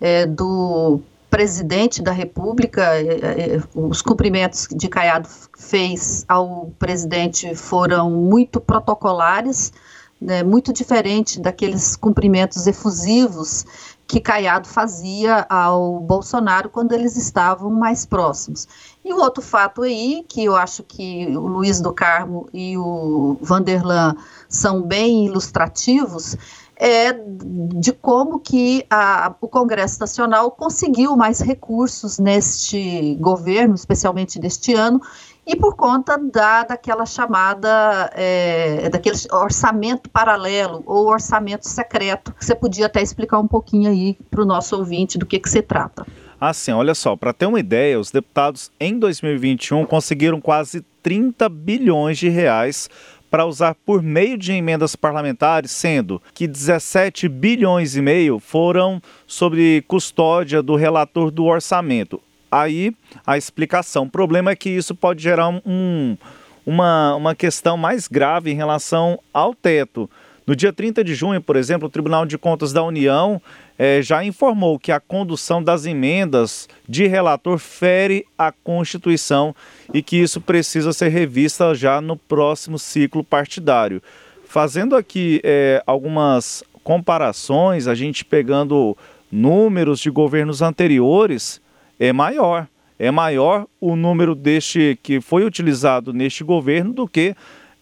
é, 0.00 0.24
do 0.24 1.02
presidente 1.30 2.02
da 2.02 2.12
República, 2.12 2.82
é, 2.94 3.02
é, 3.02 3.56
é, 3.56 3.62
os 3.74 4.02
cumprimentos 4.02 4.66
de 4.70 4.88
Caiado 4.88 5.28
fez 5.56 6.24
ao 6.28 6.72
presidente 6.78 7.54
foram 7.54 8.10
muito 8.10 8.60
protocolares, 8.60 9.72
né, 10.20 10.42
muito 10.42 10.72
diferente 10.72 11.40
daqueles 11.40 11.94
cumprimentos 11.94 12.66
efusivos 12.66 13.64
que 14.08 14.20
Caiado 14.20 14.66
fazia 14.66 15.46
ao 15.50 16.00
Bolsonaro 16.00 16.70
quando 16.70 16.92
eles 16.92 17.14
estavam 17.14 17.70
mais 17.70 18.06
próximos. 18.06 18.66
E 19.04 19.12
o 19.12 19.18
outro 19.18 19.42
fato 19.42 19.82
aí, 19.82 20.24
que 20.26 20.44
eu 20.44 20.56
acho 20.56 20.82
que 20.82 21.26
o 21.36 21.46
Luiz 21.46 21.78
do 21.78 21.92
Carmo 21.92 22.48
e 22.52 22.76
o 22.78 23.36
Vanderlan 23.42 24.16
são 24.48 24.80
bem 24.80 25.26
ilustrativos, 25.26 26.36
é 26.78 27.12
de 27.12 27.92
como 27.92 28.38
que 28.38 28.86
a, 28.88 29.34
o 29.40 29.48
Congresso 29.48 29.98
Nacional 30.00 30.50
conseguiu 30.52 31.16
mais 31.16 31.40
recursos 31.40 32.18
neste 32.18 33.16
governo, 33.16 33.74
especialmente 33.74 34.38
deste 34.38 34.74
ano, 34.74 35.02
e 35.44 35.56
por 35.56 35.74
conta 35.74 36.18
da, 36.18 36.62
daquela 36.62 37.04
chamada, 37.06 38.10
é, 38.14 38.88
daquele 38.90 39.16
orçamento 39.32 40.08
paralelo 40.10 40.82
ou 40.86 41.08
orçamento 41.08 41.66
secreto. 41.66 42.34
Você 42.38 42.54
podia 42.54 42.86
até 42.86 43.02
explicar 43.02 43.38
um 43.38 43.48
pouquinho 43.48 43.90
aí 43.90 44.16
para 44.30 44.42
o 44.42 44.44
nosso 44.44 44.76
ouvinte 44.76 45.18
do 45.18 45.26
que, 45.26 45.38
que 45.38 45.48
se 45.48 45.62
trata. 45.62 46.06
Assim, 46.40 46.70
olha 46.70 46.94
só, 46.94 47.16
para 47.16 47.32
ter 47.32 47.46
uma 47.46 47.58
ideia, 47.58 47.98
os 47.98 48.12
deputados 48.12 48.70
em 48.78 48.96
2021 48.96 49.84
conseguiram 49.86 50.40
quase 50.40 50.84
30 51.02 51.48
bilhões 51.48 52.18
de 52.18 52.28
reais 52.28 52.88
para 53.30 53.46
usar 53.46 53.74
por 53.74 54.02
meio 54.02 54.38
de 54.38 54.52
emendas 54.52 54.96
parlamentares, 54.96 55.70
sendo 55.70 56.20
que 56.34 56.46
17 56.46 57.28
bilhões 57.28 57.96
e 57.96 58.02
meio 58.02 58.38
foram 58.38 59.02
sobre 59.26 59.82
custódia 59.86 60.62
do 60.62 60.76
relator 60.76 61.30
do 61.30 61.44
orçamento. 61.44 62.20
Aí 62.50 62.94
a 63.26 63.36
explicação. 63.36 64.04
O 64.04 64.10
problema 64.10 64.50
é 64.50 64.56
que 64.56 64.70
isso 64.70 64.94
pode 64.94 65.22
gerar 65.22 65.48
um, 65.48 66.16
uma, 66.64 67.14
uma 67.14 67.34
questão 67.34 67.76
mais 67.76 68.08
grave 68.08 68.50
em 68.50 68.54
relação 68.54 69.18
ao 69.32 69.54
teto. 69.54 70.08
No 70.46 70.56
dia 70.56 70.72
30 70.72 71.04
de 71.04 71.14
junho, 71.14 71.42
por 71.42 71.56
exemplo, 71.56 71.88
o 71.88 71.90
Tribunal 71.90 72.24
de 72.24 72.38
Contas 72.38 72.72
da 72.72 72.82
União 72.82 73.40
eh, 73.78 74.02
já 74.02 74.24
informou 74.24 74.78
que 74.78 74.90
a 74.90 74.98
condução 74.98 75.62
das 75.62 75.86
emendas 75.86 76.68
de 76.88 77.06
relator 77.06 77.58
fere 77.58 78.26
a 78.36 78.50
Constituição 78.50 79.54
e 79.94 80.02
que 80.02 80.16
isso 80.16 80.40
precisa 80.40 80.92
ser 80.92 81.08
revista 81.08 81.74
já 81.74 82.00
no 82.00 82.16
próximo 82.16 82.78
ciclo 82.78 83.22
partidário. 83.22 84.02
Fazendo 84.44 84.96
aqui 84.96 85.40
eh, 85.44 85.82
algumas 85.86 86.64
comparações, 86.82 87.86
a 87.86 87.94
gente 87.94 88.24
pegando 88.24 88.96
números 89.30 90.00
de 90.00 90.10
governos 90.10 90.62
anteriores, 90.62 91.60
é 92.00 92.12
maior. 92.12 92.66
É 92.98 93.12
maior 93.12 93.66
o 93.80 93.94
número 93.94 94.34
deste 94.34 94.98
que 95.02 95.20
foi 95.20 95.44
utilizado 95.44 96.12
neste 96.12 96.42
governo 96.42 96.92
do 96.92 97.06
que 97.06 97.36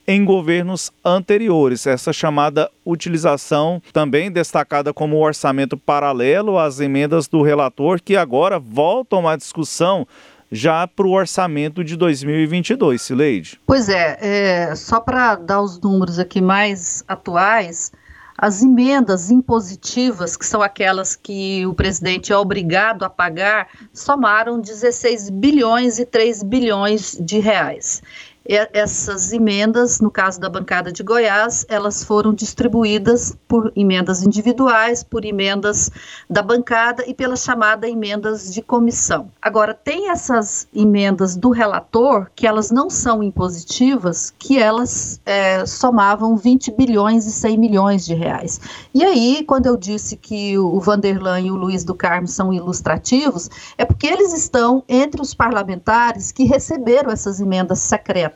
em 0.06 0.24
governos 0.24 0.92
anteriores. 1.04 1.86
Essa 1.86 2.12
chamada 2.12 2.70
utilização, 2.84 3.82
também 3.92 4.30
destacada 4.30 4.92
como 4.92 5.24
orçamento 5.24 5.76
paralelo 5.76 6.58
às 6.58 6.80
emendas 6.80 7.26
do 7.26 7.42
relator, 7.42 8.00
que 8.02 8.16
agora 8.16 8.58
voltam 8.58 9.28
à 9.28 9.36
discussão 9.36 10.06
já 10.50 10.86
para 10.86 11.06
o 11.06 11.12
orçamento 11.12 11.82
de 11.82 11.96
2022, 11.96 13.02
Sileide. 13.02 13.60
Pois 13.66 13.88
é, 13.88 14.18
é 14.20 14.74
só 14.76 15.00
para 15.00 15.34
dar 15.34 15.60
os 15.60 15.80
números 15.80 16.20
aqui 16.20 16.40
mais 16.40 17.02
atuais, 17.08 17.90
as 18.38 18.62
emendas 18.62 19.30
impositivas, 19.30 20.36
que 20.36 20.46
são 20.46 20.62
aquelas 20.62 21.16
que 21.16 21.66
o 21.66 21.74
presidente 21.74 22.32
é 22.32 22.36
obrigado 22.36 23.02
a 23.02 23.10
pagar, 23.10 23.66
somaram 23.92 24.60
16 24.60 25.30
bilhões 25.30 25.98
e 25.98 26.04
3 26.04 26.42
bilhões 26.42 27.16
de 27.18 27.38
reais 27.40 28.02
essas 28.48 29.32
emendas, 29.32 30.00
no 30.00 30.10
caso 30.10 30.40
da 30.40 30.48
bancada 30.48 30.92
de 30.92 31.02
Goiás, 31.02 31.66
elas 31.68 32.04
foram 32.04 32.32
distribuídas 32.32 33.36
por 33.48 33.72
emendas 33.74 34.22
individuais, 34.22 35.02
por 35.02 35.24
emendas 35.24 35.90
da 36.30 36.42
bancada 36.42 37.04
e 37.06 37.14
pela 37.14 37.34
chamada 37.34 37.88
emendas 37.88 38.52
de 38.52 38.62
comissão. 38.62 39.30
Agora, 39.42 39.74
tem 39.74 40.10
essas 40.10 40.68
emendas 40.74 41.36
do 41.36 41.50
relator, 41.50 42.30
que 42.34 42.46
elas 42.46 42.70
não 42.70 42.88
são 42.88 43.22
impositivas, 43.22 44.32
que 44.38 44.58
elas 44.58 45.20
é, 45.26 45.66
somavam 45.66 46.36
20 46.36 46.70
bilhões 46.72 47.26
e 47.26 47.32
100 47.32 47.58
milhões 47.58 48.06
de 48.06 48.14
reais. 48.14 48.60
E 48.94 49.04
aí, 49.04 49.44
quando 49.44 49.66
eu 49.66 49.76
disse 49.76 50.16
que 50.16 50.56
o 50.56 50.78
Vanderlan 50.78 51.40
e 51.40 51.50
o 51.50 51.56
Luiz 51.56 51.82
do 51.82 51.94
Carmo 51.94 52.28
são 52.28 52.52
ilustrativos, 52.52 53.50
é 53.76 53.84
porque 53.84 54.06
eles 54.06 54.32
estão 54.32 54.84
entre 54.88 55.20
os 55.20 55.34
parlamentares 55.34 56.30
que 56.30 56.44
receberam 56.44 57.10
essas 57.10 57.40
emendas 57.40 57.80
secretas 57.80 58.35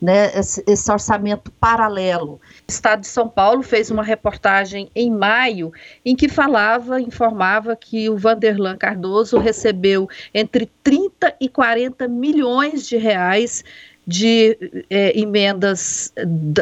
né, 0.00 0.30
esse, 0.38 0.62
esse, 0.66 0.90
orçamento 0.90 1.50
paralelo. 1.52 2.40
O 2.68 2.70
Estado 2.70 3.00
de 3.00 3.06
São 3.06 3.28
Paulo 3.28 3.62
fez 3.62 3.90
uma 3.90 4.02
reportagem 4.02 4.90
em 4.94 5.10
maio 5.10 5.72
em 6.04 6.16
que 6.16 6.28
falava, 6.28 7.00
informava 7.00 7.76
que 7.76 8.08
o 8.08 8.16
Vanderlan 8.16 8.76
Cardoso 8.76 9.38
recebeu 9.38 10.08
entre 10.34 10.70
30 10.82 11.34
e 11.40 11.48
40 11.48 12.08
milhões 12.08 12.86
de 12.86 12.96
reais 12.96 13.64
de 14.06 14.84
é, 14.88 15.18
emendas 15.18 16.12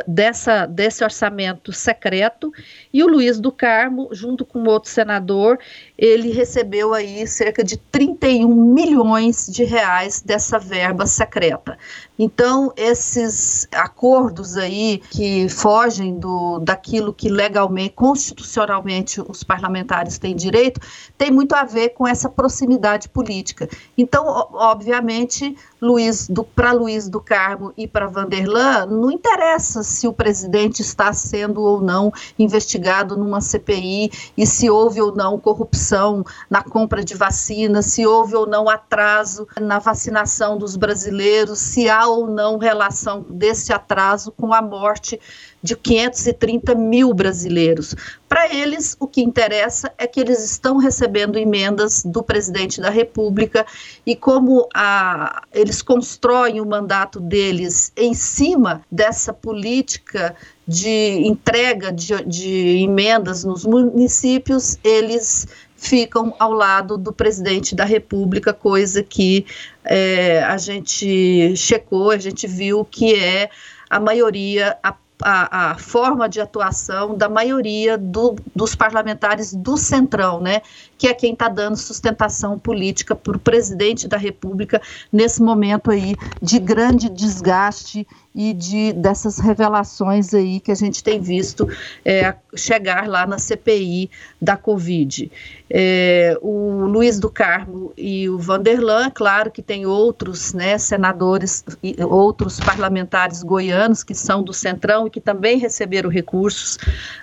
dessa, 0.07 0.67
desse 0.67 1.03
orçamento 1.03 1.73
secreto 1.73 2.53
e 2.93 3.03
o 3.03 3.07
Luiz 3.07 3.41
do 3.41 3.53
Carmo, 3.53 4.09
junto 4.13 4.45
com 4.45 4.65
outro 4.65 4.91
senador, 4.91 5.59
ele 5.97 6.31
recebeu 6.31 6.93
aí 6.93 7.27
cerca 7.27 7.63
de 7.63 7.77
31 7.77 8.49
milhões 8.55 9.47
de 9.47 9.65
reais 9.65 10.21
dessa 10.21 10.59
verba 10.59 11.07
secreta. 11.07 11.79
Então, 12.19 12.73
esses 12.77 13.69
acordos 13.73 14.57
aí 14.57 15.01
que 15.11 15.49
fogem 15.49 16.19
do, 16.19 16.59
daquilo 16.59 17.13
que 17.13 17.29
legalmente, 17.29 17.95
constitucionalmente, 17.95 19.21
os 19.21 19.45
parlamentares 19.45 20.19
têm 20.19 20.35
direito, 20.35 20.81
tem 21.17 21.31
muito 21.31 21.55
a 21.55 21.65
ver 21.65 21.91
com 21.91 22.07
essa 22.07 22.29
proximidade 22.29 23.09
política. 23.09 23.69
Então, 23.97 24.27
obviamente, 24.53 25.57
Luiz 25.81 26.29
para 26.55 26.73
Luiz 26.73 27.09
do 27.09 27.21
Carmo 27.21 27.73
e 27.77 27.87
para 27.87 28.07
Vanderlan, 28.07 28.87
não 28.87 29.11
interessa 29.11 29.83
se 29.83 30.09
o 30.09 30.13
presidente 30.13 30.81
está 30.81 31.13
sendo 31.13 31.63
ou 31.63 31.81
não 31.81 32.13
investigado 32.39 33.17
numa 33.17 33.41
CPI 33.41 34.11
e 34.37 34.47
se 34.47 34.69
houve 34.69 35.01
ou 35.01 35.15
não 35.15 35.39
corrupção 35.39 36.25
na 36.51 36.63
compra 36.63 37.05
de 37.05 37.15
vacinas, 37.15 37.87
se 37.87 38.07
houve 38.07 38.35
ou 38.35 38.47
não 38.47 38.69
atraso 38.69 39.47
na 39.61 39.79
vacinação 39.79 40.59
dos 40.59 40.77
brasileiros, 40.77 41.59
se 41.59 41.89
há 41.89 42.07
ou 42.07 42.27
não 42.27 42.59
relação 42.59 43.25
desse 43.29 43.73
atraso 43.73 44.33
com 44.33 44.53
a 44.53 44.61
morte 44.61 45.21
de 45.63 45.77
530 45.77 46.75
mil 46.75 47.13
brasileiros. 47.13 47.95
Para 48.29 48.55
eles, 48.55 48.97
o 49.01 49.07
que 49.07 49.23
interessa 49.23 49.93
é 49.99 50.07
que 50.07 50.21
eles 50.21 50.45
estão 50.45 50.77
recebendo 50.77 51.39
emendas 51.39 52.03
do 52.05 52.23
presidente 52.23 52.81
da 52.81 52.91
República 52.91 53.67
e 54.07 54.15
como 54.15 54.69
a, 54.75 55.43
eles 55.53 55.83
constroem 55.83 56.61
o 56.61 56.67
mandato 56.67 57.21
deles 57.21 57.93
em 57.97 58.15
cima 58.15 58.83
dessa 58.91 59.33
política 59.33 60.37
de 60.67 61.27
entrega 61.27 61.91
de, 61.91 62.23
de 62.25 62.83
emendas 62.85 63.43
nos 63.43 63.65
municípios, 63.65 64.79
eles 64.85 65.49
ficam 65.75 66.35
ao 66.39 66.53
lado 66.53 66.99
do 66.99 67.13
presidente 67.13 67.75
da 67.75 67.85
República, 67.85 68.53
coisa 68.53 69.03
que 69.03 69.47
é, 69.85 70.43
a 70.43 70.59
gente 70.59 71.57
checou, 71.57 72.11
a 72.11 72.19
gente 72.19 72.47
viu 72.47 72.85
que 72.85 73.15
é 73.15 73.49
a 73.89 73.99
maioria, 73.99 74.77
a 74.83 74.95
a, 75.23 75.71
a, 75.71 75.79
forma 75.79 76.29
de 76.29 76.41
atuação 76.41 77.17
da 77.17 77.29
maioria 77.29 77.99
do, 77.99 78.37
dos 78.55 78.75
parlamentares 78.75 79.53
do 79.53 79.77
Centrão, 79.77 80.41
né? 80.41 80.63
Que 80.97 81.09
é 81.09 81.15
quem 81.15 81.33
está 81.33 81.49
dando 81.49 81.77
sustentação 81.77 82.59
política 82.59 83.15
para 83.15 83.37
o 83.37 83.41
presidente 83.41 84.07
da 84.07 84.17
República 84.17 84.81
nesse 85.13 85.43
momento 85.43 85.91
aí 85.91 86.15
de 86.41 86.59
grande 86.59 87.09
desgaste 87.09 88.07
e 88.35 88.53
de 88.53 88.93
dessas 88.93 89.39
revelações 89.39 90.33
aí 90.33 90.61
que 90.61 90.71
a 90.71 90.75
gente 90.75 91.03
tem 91.03 91.21
visto 91.21 91.69
é, 92.05 92.35
chegar 92.55 93.09
lá 93.09 93.27
na 93.27 93.39
CPI 93.39 94.11
da 94.41 94.57
Covid. 94.57 95.31
É, 95.71 96.39
o 96.41 96.87
Luiz 96.87 97.19
do 97.19 97.29
Carmo 97.29 97.93
e 97.97 98.29
o 98.29 98.39
Vanderlan, 98.39 99.11
claro 99.11 99.51
que 99.51 99.63
tem 99.63 99.87
outros 99.87 100.55
né, 100.55 100.79
senadores 100.79 101.65
e 101.83 101.97
outros 102.03 102.61
parlamentares 102.61 103.43
goianos 103.43 104.03
que 104.03 104.15
são 104.15 104.43
do 104.43 104.53
Centrão 104.53 105.07
e 105.07 105.11
que 105.11 105.21
também 105.21 105.59
receberam 105.59 106.09
recursos 106.09 106.79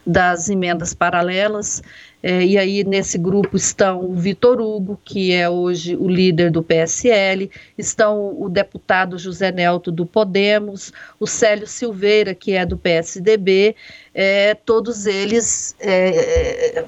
das 0.06 0.50
emendas 0.50 0.94
paralelas. 0.94 1.82
É, 2.28 2.44
e 2.44 2.58
aí 2.58 2.84
nesse 2.84 3.20
grupo 3.20 3.56
estão 3.56 4.04
o 4.04 4.16
Vitor 4.16 4.60
Hugo, 4.60 5.00
que 5.06 5.32
é 5.32 5.48
hoje 5.48 5.96
o 5.96 6.08
líder 6.08 6.50
do 6.50 6.64
PSL, 6.64 7.52
estão 7.78 8.36
o 8.42 8.50
deputado 8.50 9.16
José 9.16 9.52
Nelto 9.52 9.92
do 9.92 10.08
Podemos, 10.08 10.92
o 11.20 11.28
Célio 11.28 11.68
Silveira, 11.68 12.34
que 12.34 12.54
é 12.54 12.66
do 12.66 12.80
PSDB, 12.80 13.76
é, 14.12 14.56
todos 14.56 15.06
eles 15.06 15.76
é, 15.80 16.84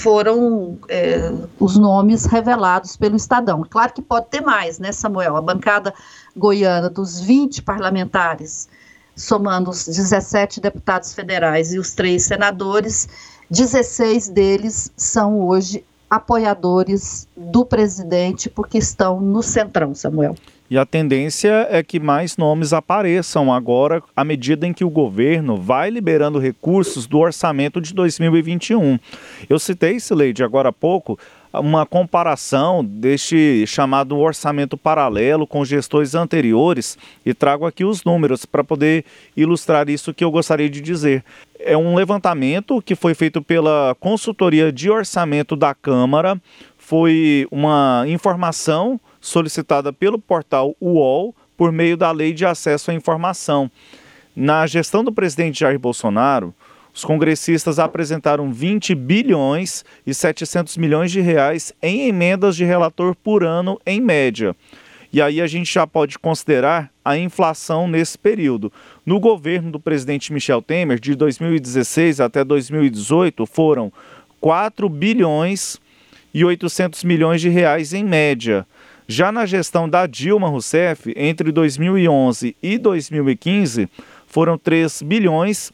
foram 0.00 0.78
é, 0.88 1.34
os 1.60 1.76
nomes 1.76 2.24
revelados 2.24 2.96
pelo 2.96 3.16
Estadão. 3.16 3.62
Claro 3.68 3.92
que 3.92 4.00
pode 4.00 4.28
ter 4.28 4.40
mais, 4.40 4.78
né, 4.78 4.90
Samuel? 4.90 5.36
A 5.36 5.42
bancada 5.42 5.92
goiana 6.34 6.88
dos 6.88 7.20
20 7.20 7.60
parlamentares, 7.60 8.70
somando 9.14 9.68
os 9.68 9.84
17 9.84 10.62
deputados 10.62 11.12
federais 11.12 11.74
e 11.74 11.78
os 11.78 11.92
três 11.92 12.22
senadores, 12.22 13.06
16 13.50 14.28
deles 14.28 14.92
são 14.96 15.40
hoje 15.40 15.84
apoiadores 16.08 17.28
do 17.36 17.64
presidente 17.64 18.48
porque 18.48 18.78
estão 18.78 19.20
no 19.20 19.42
centrão, 19.42 19.94
Samuel. 19.94 20.36
E 20.70 20.76
a 20.76 20.84
tendência 20.84 21.66
é 21.70 21.82
que 21.82 21.98
mais 21.98 22.36
nomes 22.36 22.74
apareçam 22.74 23.52
agora, 23.52 24.02
à 24.14 24.22
medida 24.22 24.66
em 24.66 24.72
que 24.72 24.84
o 24.84 24.90
governo 24.90 25.56
vai 25.56 25.88
liberando 25.88 26.38
recursos 26.38 27.06
do 27.06 27.18
orçamento 27.18 27.80
de 27.80 27.94
2021. 27.94 28.98
Eu 29.48 29.58
citei, 29.58 29.98
Sileide, 29.98 30.44
agora 30.44 30.68
há 30.68 30.72
pouco, 30.72 31.18
uma 31.54 31.86
comparação 31.86 32.84
deste 32.84 33.66
chamado 33.66 34.18
orçamento 34.18 34.76
paralelo 34.76 35.46
com 35.46 35.64
gestões 35.64 36.14
anteriores 36.14 36.98
e 37.24 37.32
trago 37.32 37.66
aqui 37.66 37.84
os 37.84 38.04
números 38.04 38.44
para 38.44 38.62
poder 38.62 39.06
ilustrar 39.34 39.88
isso 39.88 40.12
que 40.12 40.22
eu 40.22 40.30
gostaria 40.30 40.68
de 40.68 40.82
dizer. 40.82 41.24
É 41.58 41.76
um 41.76 41.94
levantamento 41.94 42.80
que 42.80 42.94
foi 42.94 43.14
feito 43.14 43.42
pela 43.42 43.96
consultoria 43.98 44.72
de 44.72 44.90
orçamento 44.90 45.56
da 45.56 45.74
Câmara, 45.74 46.40
foi 46.76 47.46
uma 47.50 48.04
informação 48.06 49.00
solicitada 49.20 49.92
pelo 49.92 50.18
portal 50.18 50.76
UOL 50.80 51.34
por 51.56 51.72
meio 51.72 51.96
da 51.96 52.12
Lei 52.12 52.32
de 52.32 52.46
Acesso 52.46 52.90
à 52.90 52.94
Informação. 52.94 53.70
Na 54.34 54.66
gestão 54.66 55.02
do 55.02 55.12
presidente 55.12 55.60
Jair 55.60 55.78
Bolsonaro, 55.78 56.54
os 56.94 57.04
congressistas 57.04 57.78
apresentaram 57.78 58.52
20 58.52 58.94
bilhões 58.94 59.84
e 60.06 60.14
700 60.14 60.76
milhões 60.76 61.10
de 61.10 61.20
reais 61.20 61.72
em 61.82 62.08
emendas 62.08 62.56
de 62.56 62.64
relator 62.64 63.14
por 63.16 63.44
ano, 63.44 63.80
em 63.84 64.00
média. 64.00 64.54
E 65.12 65.22
aí 65.22 65.40
a 65.40 65.46
gente 65.46 65.72
já 65.72 65.86
pode 65.86 66.18
considerar 66.18 66.90
a 67.04 67.16
inflação 67.16 67.88
nesse 67.88 68.18
período. 68.18 68.70
No 69.06 69.18
governo 69.18 69.70
do 69.70 69.80
presidente 69.80 70.32
Michel 70.32 70.60
Temer, 70.60 71.00
de 71.00 71.14
2016 71.14 72.20
até 72.20 72.44
2018, 72.44 73.46
foram 73.46 73.90
4 74.40 74.88
bilhões 74.88 75.78
e 76.34 76.44
800 76.44 77.04
milhões 77.04 77.40
de 77.40 77.48
reais 77.48 77.94
em 77.94 78.04
média. 78.04 78.66
Já 79.06 79.32
na 79.32 79.46
gestão 79.46 79.88
da 79.88 80.06
Dilma 80.06 80.48
Rousseff, 80.48 81.14
entre 81.16 81.50
2011 81.50 82.54
e 82.62 82.76
2015, 82.76 83.88
foram 84.26 84.58
3 84.58 85.00
bilhões 85.00 85.72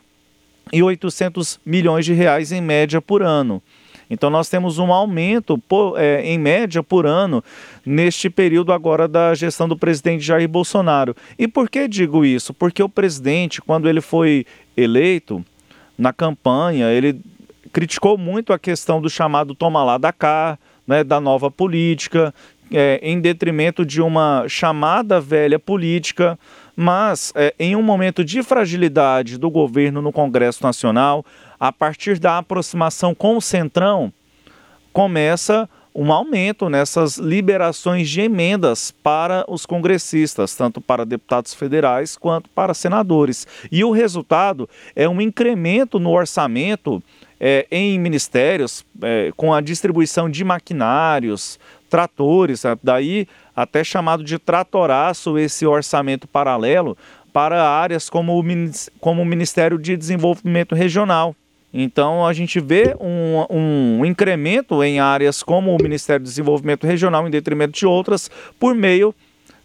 e 0.73 0.81
800 0.81 1.59
milhões 1.67 2.05
de 2.05 2.13
reais 2.13 2.53
em 2.53 2.61
média 2.61 3.03
por 3.03 3.23
ano. 3.23 3.61
Então 4.09 4.31
nós 4.31 4.49
temos 4.49 4.79
um 4.79 4.93
aumento 4.93 5.59
por, 5.59 5.99
é, 5.99 6.23
em 6.25 6.39
média 6.39 6.83
por 6.83 7.07
ano 7.07 7.43
neste 7.85 8.29
período 8.29 8.73
agora 8.73 9.09
da 9.09 9.35
gestão 9.35 9.69
do 9.69 9.77
presidente 9.77 10.25
Jair 10.25 10.49
Bolsonaro. 10.49 11.17
E 11.39 11.49
por 11.49 11.69
que 11.69 11.89
digo 11.89 12.25
isso? 12.25 12.53
Porque 12.53 12.83
o 12.83 12.89
presidente, 12.89 13.61
quando 13.61 13.89
ele 13.89 14.01
foi 14.01 14.47
eleito 14.77 15.45
na 15.97 16.13
campanha, 16.13 16.91
ele 16.91 17.21
criticou 17.73 18.17
muito 18.17 18.53
a 18.53 18.59
questão 18.59 19.01
do 19.01 19.11
chamado 19.11 19.55
toma 19.55 19.83
lá 19.83 19.99
da 19.99 20.13
cá, 20.13 20.59
né, 20.87 21.03
da 21.03 21.21
nova 21.21 21.51
política, 21.51 22.33
é, 22.73 23.01
em 23.03 23.21
detrimento 23.21 23.85
de 23.85 24.01
uma 24.01 24.45
chamada 24.49 25.21
velha 25.21 25.59
política, 25.59 26.39
mas 26.77 27.33
é, 27.35 27.55
em 27.59 27.77
um 27.77 27.83
momento 27.83 28.25
de 28.25 28.43
fragilidade 28.43 29.39
do 29.39 29.51
governo 29.51 30.03
no 30.03 30.13
Congresso 30.13 30.63
Nacional, 30.63 31.25
a 31.65 31.73
partir 31.73 32.19
da 32.19 32.37
aproximação 32.37 33.15
com 33.15 33.39
o 33.39 33.41
Centrão, 33.41 34.13
começa 34.93 35.67
um 35.95 36.13
aumento 36.13 36.69
nessas 36.69 37.17
liberações 37.17 38.11
de 38.11 38.21
emendas 38.21 38.91
para 38.91 39.47
os 39.49 39.65
congressistas, 39.65 40.55
tanto 40.55 40.79
para 40.79 41.07
deputados 41.07 41.55
federais 41.55 42.19
quanto 42.19 42.51
para 42.51 42.75
senadores. 42.75 43.47
E 43.73 43.83
o 43.83 43.93
resultado 43.93 44.69
é 44.95 45.09
um 45.09 45.23
incremento 45.23 45.99
no 45.99 46.11
orçamento 46.11 47.03
é, 47.41 47.67
em 47.71 47.99
ministérios, 47.99 48.85
é, 49.01 49.33
com 49.35 49.55
a 49.55 49.63
distribuição 49.63 50.29
de 50.29 50.45
maquinários, 50.45 51.59
tratores, 51.89 52.63
daí 52.83 53.27
até 53.57 53.83
chamado 53.83 54.23
de 54.23 54.39
tratoraço 54.39 55.39
esse 55.39 55.65
orçamento 55.65 56.29
paralelo 56.29 56.95
para 57.33 57.67
áreas 57.67 58.11
como 58.11 58.39
o, 58.39 58.45
como 59.01 59.23
o 59.23 59.25
Ministério 59.25 59.79
de 59.79 59.97
Desenvolvimento 59.97 60.75
Regional. 60.75 61.35
Então 61.77 62.25
a 62.25 62.33
gente 62.33 62.61
vê 62.61 62.95
um, 63.01 63.45
um 63.51 64.05
incremento 64.05 64.81
em 64.85 65.01
áreas 65.01 65.43
como 65.43 65.75
o 65.75 65.83
Ministério 65.83 66.25
do 66.25 66.29
Desenvolvimento 66.29 66.87
Regional, 66.87 67.27
em 67.27 67.31
detrimento 67.31 67.77
de 67.77 67.85
outras, 67.85 68.31
por 68.61 68.77
meio 68.77 69.13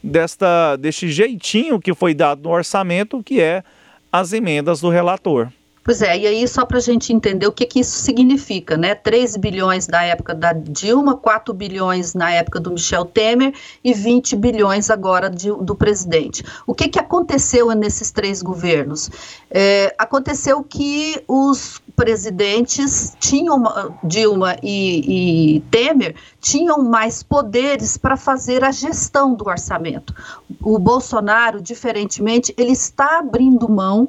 desta, 0.02 0.76
deste 0.76 1.08
jeitinho 1.10 1.80
que 1.80 1.94
foi 1.94 2.16
dado 2.16 2.42
no 2.44 2.50
orçamento, 2.50 3.22
que 3.24 3.40
é 3.40 3.64
as 4.12 4.34
emendas 4.34 4.82
do 4.82 4.90
relator. 4.90 5.50
Pois 5.90 6.04
é, 6.04 6.16
e 6.20 6.28
aí 6.28 6.48
só 6.48 6.68
para 6.68 6.78
a 6.78 6.82
gente 6.82 7.12
entender 7.12 7.48
o 7.48 7.52
que, 7.52 7.66
que 7.66 7.80
isso 7.80 7.98
significa, 7.98 8.78
né? 8.78 8.94
3 8.94 9.36
bilhões 9.38 9.88
na 9.88 10.04
época 10.04 10.36
da 10.36 10.54
Dilma, 10.54 11.18
4 11.18 11.52
bilhões 11.52 12.14
na 12.14 12.30
época 12.30 12.60
do 12.60 12.70
Michel 12.70 13.06
Temer 13.06 13.56
e 13.84 13.92
20 13.92 14.36
bilhões 14.36 14.92
agora 14.92 15.32
de, 15.32 15.52
do 15.52 15.74
presidente. 15.74 16.44
O 16.68 16.76
que, 16.76 16.90
que 16.90 17.00
aconteceu 17.00 17.72
nesses 17.72 18.12
três 18.12 18.44
governos? 18.44 19.10
É, 19.50 19.96
aconteceu 19.98 20.64
que 20.64 21.24
os 21.28 21.82
presidentes 21.96 23.18
tinham, 23.20 23.64
Dilma 24.04 24.58
e, 24.62 25.56
e 25.56 25.60
Temer, 25.72 26.14
tinham 26.40 26.84
mais 26.84 27.24
poderes 27.24 27.98
para 27.98 28.16
fazer 28.16 28.64
a 28.64 28.72
gestão 28.72 29.34
do 29.34 29.50
orçamento. 29.50 30.14
O 30.62 30.78
Bolsonaro, 30.78 31.60
diferentemente, 31.60 32.54
ele 32.60 32.74
está 32.74 33.18
abrindo 33.18 33.68
mão 33.68 34.08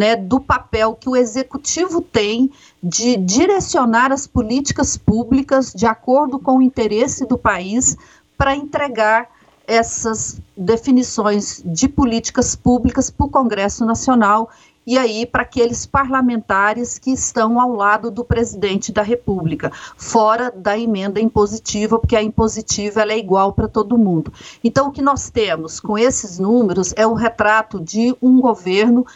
né, 0.00 0.16
do 0.16 0.40
papel 0.40 0.94
que 0.94 1.10
o 1.10 1.14
executivo 1.14 2.00
tem 2.00 2.50
de 2.82 3.18
direcionar 3.18 4.10
as 4.10 4.26
políticas 4.26 4.96
públicas 4.96 5.74
de 5.74 5.84
acordo 5.84 6.38
com 6.38 6.56
o 6.56 6.62
interesse 6.62 7.26
do 7.26 7.36
país 7.36 7.98
para 8.34 8.56
entregar 8.56 9.28
essas 9.66 10.40
definições 10.56 11.62
de 11.66 11.86
políticas 11.86 12.56
públicas 12.56 13.10
para 13.10 13.26
o 13.26 13.30
Congresso 13.30 13.84
Nacional 13.84 14.48
e 14.86 14.96
aí 14.96 15.26
para 15.26 15.42
aqueles 15.42 15.84
parlamentares 15.84 16.98
que 16.98 17.10
estão 17.10 17.60
ao 17.60 17.74
lado 17.74 18.10
do 18.10 18.24
presidente 18.24 18.90
da 18.90 19.02
República, 19.02 19.70
fora 19.98 20.50
da 20.50 20.78
emenda 20.78 21.20
impositiva, 21.20 21.98
porque 21.98 22.16
a 22.16 22.22
impositiva 22.22 23.02
é 23.02 23.18
igual 23.18 23.52
para 23.52 23.68
todo 23.68 23.98
mundo. 23.98 24.32
Então, 24.64 24.88
o 24.88 24.90
que 24.90 25.02
nós 25.02 25.28
temos 25.28 25.78
com 25.78 25.98
esses 25.98 26.38
números 26.38 26.94
é 26.96 27.06
o 27.06 27.12
retrato 27.12 27.78
de 27.78 28.16
um 28.22 28.40
governo 28.40 29.06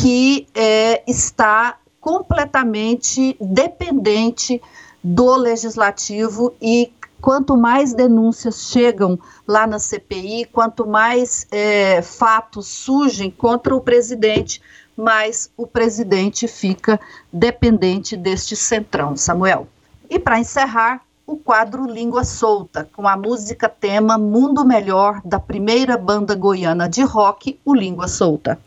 que 0.00 0.46
é, 0.54 1.02
está 1.10 1.76
completamente 2.00 3.36
dependente 3.40 4.62
do 5.02 5.34
legislativo 5.34 6.54
e 6.62 6.92
quanto 7.20 7.56
mais 7.56 7.92
denúncias 7.94 8.70
chegam 8.70 9.18
lá 9.46 9.66
na 9.66 9.80
CPI, 9.80 10.44
quanto 10.52 10.86
mais 10.86 11.48
é, 11.50 12.00
fatos 12.00 12.68
surgem 12.68 13.28
contra 13.28 13.74
o 13.74 13.80
presidente, 13.80 14.62
mais 14.96 15.50
o 15.56 15.66
presidente 15.66 16.46
fica 16.46 17.00
dependente 17.32 18.16
deste 18.16 18.54
centrão, 18.54 19.16
Samuel. 19.16 19.66
E 20.08 20.16
para 20.16 20.38
encerrar, 20.38 21.02
o 21.26 21.36
quadro 21.36 21.86
Língua 21.86 22.22
Solta, 22.22 22.88
com 22.94 23.06
a 23.06 23.16
música 23.16 23.68
tema 23.68 24.16
Mundo 24.16 24.64
Melhor 24.64 25.20
da 25.24 25.40
primeira 25.40 25.98
banda 25.98 26.36
goiana 26.36 26.88
de 26.88 27.02
rock, 27.02 27.58
o 27.64 27.74
Língua 27.74 28.06
Solta. 28.06 28.58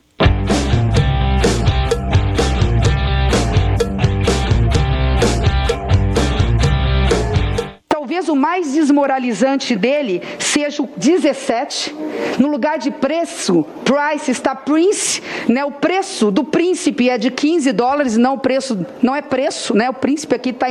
O 8.31 8.35
mais 8.35 8.73
desmoralizante 8.73 9.75
dele 9.75 10.21
seja 10.39 10.81
o 10.81 10.89
17. 10.95 11.95
No 12.39 12.47
lugar 12.47 12.77
de 12.77 12.89
preço, 12.89 13.65
price 13.83 14.31
está 14.31 14.55
prince, 14.55 15.21
né? 15.47 15.65
O 15.65 15.71
preço 15.71 16.31
do 16.31 16.43
príncipe 16.43 17.09
é 17.09 17.17
de 17.17 17.29
15 17.29 17.71
dólares, 17.71 18.17
não 18.17 18.35
o 18.35 18.37
preço, 18.37 18.85
não 19.01 19.15
é 19.15 19.21
preço, 19.21 19.75
né? 19.75 19.89
O 19.89 19.93
príncipe 19.93 20.35
aqui 20.35 20.49
está 20.49 20.67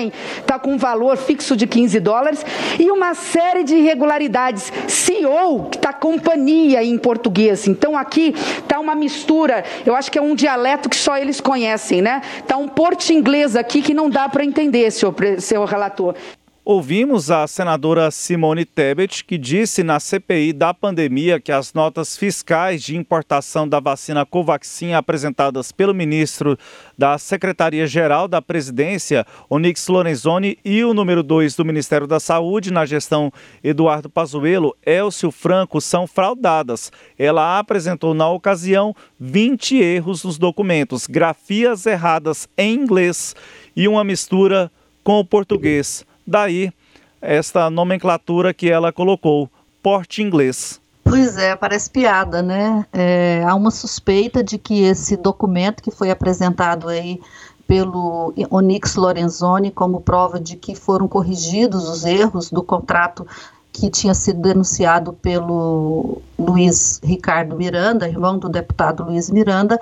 tá 0.46 0.58
com 0.58 0.72
um 0.72 0.78
valor 0.78 1.16
fixo 1.16 1.56
de 1.56 1.66
15 1.66 2.00
dólares 2.00 2.44
e 2.78 2.90
uma 2.90 3.14
série 3.14 3.62
de 3.62 3.76
irregularidades. 3.76 4.72
CEO, 4.88 5.68
que 5.70 5.76
está 5.76 5.92
companhia 5.92 6.82
em 6.82 6.96
português. 6.98 7.68
Então 7.68 7.96
aqui 7.96 8.34
está 8.58 8.80
uma 8.80 8.94
mistura, 8.94 9.64
eu 9.84 9.94
acho 9.94 10.10
que 10.10 10.18
é 10.18 10.22
um 10.22 10.34
dialeto 10.34 10.88
que 10.88 10.96
só 10.96 11.16
eles 11.16 11.40
conhecem, 11.40 12.00
né? 12.00 12.22
Está 12.38 12.56
um 12.56 12.68
porte 12.68 13.12
inglês 13.12 13.54
aqui 13.54 13.82
que 13.82 13.92
não 13.92 14.08
dá 14.08 14.28
para 14.28 14.44
entender, 14.44 14.90
senhor, 14.90 15.14
senhor 15.38 15.64
relator. 15.66 16.14
Ouvimos 16.62 17.30
a 17.30 17.46
senadora 17.46 18.10
Simone 18.10 18.66
Tebet, 18.66 19.24
que 19.24 19.38
disse 19.38 19.82
na 19.82 19.98
CPI 19.98 20.52
da 20.52 20.74
pandemia 20.74 21.40
que 21.40 21.50
as 21.50 21.72
notas 21.72 22.18
fiscais 22.18 22.82
de 22.82 22.94
importação 22.94 23.66
da 23.66 23.80
vacina 23.80 24.26
Covaxin 24.26 24.92
apresentadas 24.92 25.72
pelo 25.72 25.94
ministro 25.94 26.58
da 26.98 27.16
Secretaria-Geral 27.16 28.28
da 28.28 28.42
Presidência, 28.42 29.26
Onix 29.48 29.88
Lorenzoni, 29.88 30.58
e 30.62 30.84
o 30.84 30.92
número 30.92 31.22
2 31.22 31.56
do 31.56 31.64
Ministério 31.64 32.06
da 32.06 32.20
Saúde 32.20 32.70
na 32.70 32.84
gestão 32.84 33.32
Eduardo 33.64 34.10
Pazuello, 34.10 34.76
Elcio 34.84 35.30
Franco, 35.30 35.80
são 35.80 36.06
fraudadas. 36.06 36.92
Ela 37.18 37.58
apresentou 37.58 38.12
na 38.12 38.28
ocasião 38.28 38.94
20 39.18 39.78
erros 39.78 40.24
nos 40.24 40.36
documentos, 40.36 41.06
grafias 41.06 41.86
erradas 41.86 42.46
em 42.56 42.74
inglês 42.74 43.34
e 43.74 43.88
uma 43.88 44.04
mistura 44.04 44.70
com 45.02 45.18
o 45.18 45.24
português. 45.24 46.04
Daí 46.30 46.72
esta 47.20 47.68
nomenclatura 47.68 48.54
que 48.54 48.70
ela 48.70 48.92
colocou, 48.92 49.50
porte 49.82 50.22
inglês. 50.22 50.80
Pois 51.02 51.36
é, 51.36 51.56
parece 51.56 51.90
piada, 51.90 52.40
né? 52.40 52.86
É, 52.92 53.42
há 53.44 53.54
uma 53.54 53.72
suspeita 53.72 54.42
de 54.42 54.56
que 54.56 54.84
esse 54.84 55.16
documento 55.16 55.82
que 55.82 55.90
foi 55.90 56.08
apresentado 56.08 56.88
aí 56.88 57.20
pelo 57.66 58.32
Onix 58.48 58.94
Lorenzoni 58.94 59.72
como 59.72 60.00
prova 60.00 60.38
de 60.38 60.56
que 60.56 60.74
foram 60.74 61.08
corrigidos 61.08 61.88
os 61.88 62.04
erros 62.04 62.48
do 62.48 62.62
contrato 62.62 63.26
que 63.72 63.90
tinha 63.90 64.14
sido 64.14 64.40
denunciado 64.40 65.12
pelo 65.12 66.22
Luiz 66.38 67.00
Ricardo 67.02 67.56
Miranda, 67.56 68.08
irmão 68.08 68.38
do 68.38 68.48
deputado 68.48 69.04
Luiz 69.04 69.30
Miranda, 69.30 69.78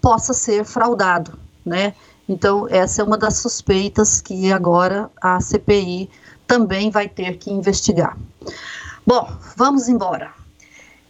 possa 0.00 0.34
ser 0.34 0.64
fraudado, 0.64 1.38
né? 1.64 1.94
Então, 2.28 2.66
essa 2.68 3.02
é 3.02 3.04
uma 3.04 3.16
das 3.16 3.38
suspeitas 3.38 4.20
que 4.20 4.52
agora 4.52 5.10
a 5.20 5.40
CPI 5.40 6.10
também 6.46 6.90
vai 6.90 7.08
ter 7.08 7.38
que 7.38 7.50
investigar. 7.50 8.16
Bom, 9.06 9.28
vamos 9.56 9.88
embora. 9.88 10.32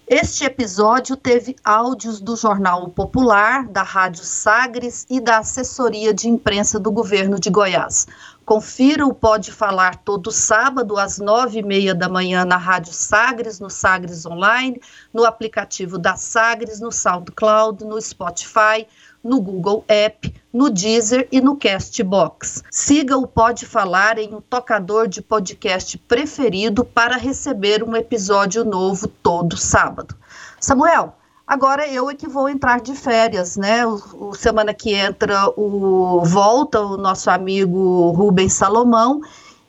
Este 0.08 0.44
episódio 0.44 1.16
teve 1.16 1.56
áudios 1.64 2.20
do 2.20 2.36
Jornal 2.36 2.88
Popular, 2.90 3.66
da 3.66 3.82
Rádio 3.82 4.22
Sagres 4.22 5.04
e 5.10 5.20
da 5.20 5.38
assessoria 5.38 6.14
de 6.14 6.28
imprensa 6.28 6.78
do 6.78 6.92
governo 6.92 7.40
de 7.40 7.50
Goiás. 7.50 8.06
Confira 8.44 9.04
o 9.04 9.12
Pode 9.12 9.50
Falar 9.50 9.96
todo 10.04 10.30
sábado 10.30 10.96
às 10.96 11.18
nove 11.18 11.58
e 11.58 11.62
meia 11.64 11.92
da 11.92 12.08
manhã 12.08 12.44
na 12.44 12.56
Rádio 12.56 12.92
Sagres, 12.92 13.58
no 13.58 13.68
Sagres 13.68 14.24
Online, 14.24 14.80
no 15.12 15.24
aplicativo 15.24 15.98
da 15.98 16.14
Sagres, 16.14 16.78
no 16.78 16.92
SoundCloud, 16.92 17.84
no 17.84 18.00
Spotify, 18.00 18.86
no 19.26 19.40
Google 19.40 19.84
App, 19.88 20.32
no 20.52 20.70
Deezer 20.70 21.28
e 21.30 21.40
no 21.40 21.56
Castbox. 21.56 22.62
Siga 22.70 23.18
o 23.18 23.26
Pode 23.26 23.66
Falar 23.66 24.18
em 24.18 24.34
um 24.34 24.40
tocador 24.40 25.08
de 25.08 25.20
podcast 25.20 25.98
preferido 25.98 26.84
para 26.84 27.16
receber 27.16 27.82
um 27.82 27.94
episódio 27.94 28.64
novo 28.64 29.08
todo 29.08 29.56
sábado. 29.56 30.16
Samuel, 30.60 31.14
Agora 31.46 31.86
eu 31.86 32.10
é 32.10 32.14
que 32.16 32.26
vou 32.26 32.48
entrar 32.48 32.80
de 32.80 32.92
férias, 32.92 33.56
né? 33.56 33.86
O, 33.86 34.30
o, 34.30 34.34
semana 34.34 34.74
que 34.74 34.92
entra 34.92 35.48
o 35.56 36.20
volta 36.24 36.80
o 36.80 36.96
nosso 36.96 37.30
amigo 37.30 38.10
Rubens 38.10 38.52
Salomão 38.52 39.20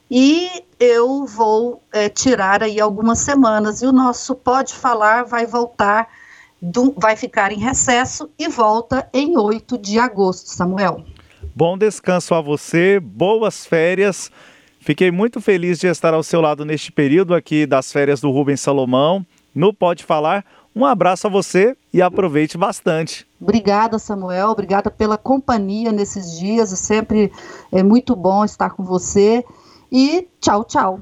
e 0.09 0.63
eu 0.79 1.25
vou 1.25 1.83
é, 1.91 2.09
tirar 2.09 2.63
aí 2.63 2.81
algumas 2.81 3.19
semanas 3.19 3.83
e 3.83 3.85
o 3.85 3.91
nosso 3.91 4.33
pode 4.33 4.73
falar 4.73 5.23
vai 5.23 5.45
voltar 5.45 6.07
do, 6.61 6.93
vai 6.97 7.15
ficar 7.15 7.51
em 7.51 7.59
recesso 7.59 8.29
e 8.37 8.47
volta 8.47 9.07
em 9.13 9.37
8 9.37 9.77
de 9.77 9.99
agosto, 9.99 10.47
Samuel. 10.47 11.03
Bom 11.55 11.77
descanso 11.77 12.33
a 12.35 12.41
você, 12.41 12.99
boas 12.99 13.65
férias. 13.65 14.31
Fiquei 14.79 15.11
muito 15.11 15.41
feliz 15.41 15.79
de 15.79 15.87
estar 15.87 16.13
ao 16.13 16.23
seu 16.23 16.39
lado 16.39 16.63
neste 16.63 16.91
período 16.91 17.33
aqui 17.33 17.65
das 17.65 17.91
férias 17.91 18.21
do 18.21 18.31
Rubens 18.31 18.61
Salomão. 18.61 19.25
No 19.53 19.73
Pode 19.73 20.03
Falar, 20.03 20.45
um 20.75 20.85
abraço 20.85 21.25
a 21.25 21.29
você 21.29 21.75
e 21.91 22.01
aproveite 22.01 22.57
bastante. 22.57 23.27
Obrigada, 23.41 23.97
Samuel. 23.97 24.49
Obrigada 24.49 24.91
pela 24.91 25.17
companhia 25.17 25.91
nesses 25.91 26.37
dias. 26.37 26.71
É 26.71 26.75
sempre 26.75 27.31
é 27.71 27.81
muito 27.81 28.15
bom 28.15 28.45
estar 28.45 28.69
com 28.69 28.83
você. 28.83 29.43
E 29.91 30.27
tchau, 30.39 30.63
tchau. 30.63 31.01